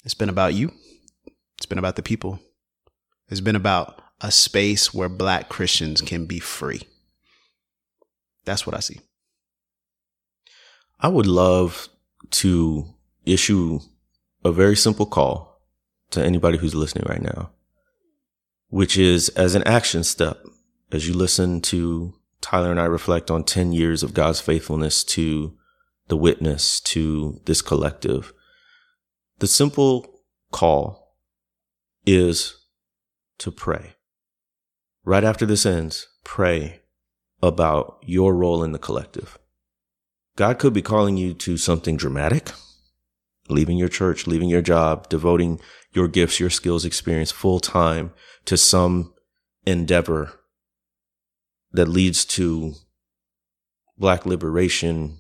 [0.04, 0.72] It's been about you.
[1.56, 2.40] It's been about the people.
[3.28, 6.82] It's been about a space where black Christians can be free.
[8.44, 9.00] That's what I see.
[10.98, 11.88] I would love
[12.30, 12.86] to
[13.24, 13.80] issue
[14.44, 15.61] a very simple call
[16.11, 17.50] to anybody who's listening right now,
[18.71, 20.39] which is as an action step,
[20.91, 25.57] as you listen to Tyler and I reflect on 10 years of God's faithfulness to
[26.09, 28.33] the witness, to this collective.
[29.39, 31.16] The simple call
[32.07, 32.57] is
[33.39, 33.95] to pray.
[35.05, 36.81] Right after this ends, pray
[37.43, 39.39] about your role in the collective.
[40.37, 42.53] God could be calling you to something dramatic,
[43.51, 45.61] leaving your church, leaving your job, devoting
[45.92, 48.12] your gifts, your skills, experience full time
[48.44, 49.12] to some
[49.66, 50.32] endeavor
[51.72, 52.74] that leads to
[53.98, 55.18] black liberation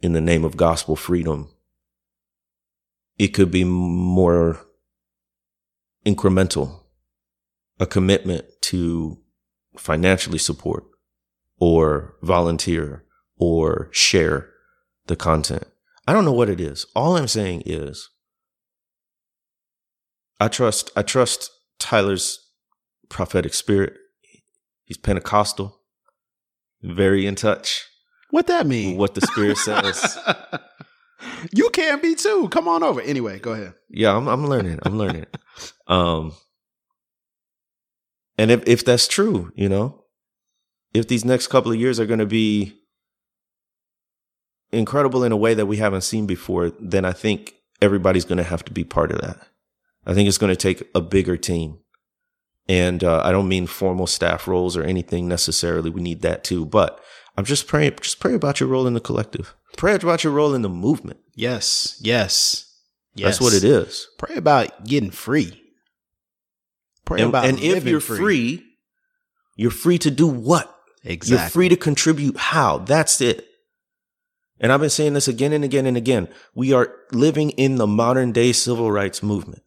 [0.00, 1.50] in the name of gospel freedom.
[3.18, 4.60] It could be more
[6.06, 6.80] incremental,
[7.80, 9.18] a commitment to
[9.76, 10.84] financially support
[11.58, 13.04] or volunteer
[13.36, 14.50] or share
[15.06, 15.66] the content.
[16.08, 16.86] I don't know what it is.
[16.96, 18.08] All I'm saying is
[20.40, 22.38] I trust I trust Tyler's
[23.10, 23.92] prophetic spirit.
[24.84, 25.82] He's Pentecostal,
[26.82, 27.84] very in touch
[28.30, 28.96] What that mean?
[28.96, 30.16] what the spirit says.
[31.52, 32.48] you can be too.
[32.48, 33.02] Come on over.
[33.02, 33.74] Anyway, go ahead.
[33.90, 34.78] Yeah, I'm I'm learning.
[34.84, 35.26] I'm learning.
[35.88, 36.32] Um
[38.38, 40.04] and if if that's true, you know,
[40.94, 42.77] if these next couple of years are going to be
[44.72, 48.44] incredible in a way that we haven't seen before, then I think everybody's going to
[48.44, 49.38] have to be part of that.
[50.06, 51.78] I think it's going to take a bigger team.
[52.68, 55.90] And uh, I don't mean formal staff roles or anything necessarily.
[55.90, 56.66] We need that too.
[56.66, 57.00] But
[57.36, 59.54] I'm just praying, just pray about your role in the collective.
[59.76, 61.20] Pray about your role in the movement.
[61.34, 61.98] Yes.
[62.00, 62.66] Yes.
[63.14, 63.26] yes.
[63.26, 64.08] That's what it is.
[64.18, 65.62] Pray about getting free.
[67.04, 68.64] Pray And, about and if you're free,
[69.56, 70.74] you're free to do what?
[71.04, 71.42] Exactly.
[71.42, 72.78] You're free to contribute how?
[72.78, 73.47] That's it.
[74.60, 76.28] And I've been saying this again and again and again.
[76.54, 79.62] We are living in the modern day civil rights movement.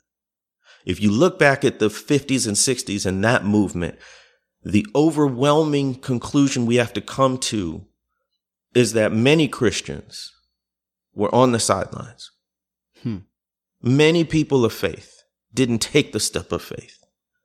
[0.86, 3.98] If you look back at the 50s and 60s and that movement,
[4.64, 7.86] the overwhelming conclusion we have to come to
[8.74, 10.32] is that many Christians
[11.14, 12.32] were on the sidelines.
[13.04, 13.18] Hmm.
[13.82, 15.24] Many people of faith
[15.54, 16.98] didn't take the step of faith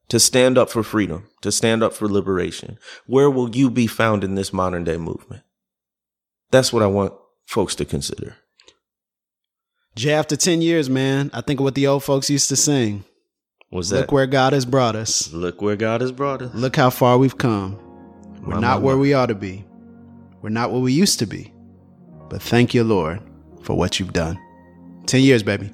[0.09, 2.79] to stand up for freedom, to stand up for liberation.
[3.07, 5.43] Where will you be found in this modern day movement?
[6.51, 7.13] That's what I want
[7.47, 8.37] folks to consider.
[9.95, 13.05] Jay, after 10 years, man, I think of what the old folks used to sing.
[13.71, 15.33] Was that Look where God has brought us.
[15.33, 16.55] look where God has brought us?
[16.55, 17.79] Look how far we've come.
[18.43, 19.01] We're My, not my, where my.
[19.01, 19.65] we ought to be.
[20.43, 21.53] We're not what we used to be.
[22.29, 23.21] But thank you, Lord,
[23.63, 24.39] for what you've done.
[25.07, 25.71] 10 years, baby.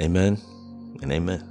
[0.00, 0.38] Amen
[1.02, 1.42] and amen.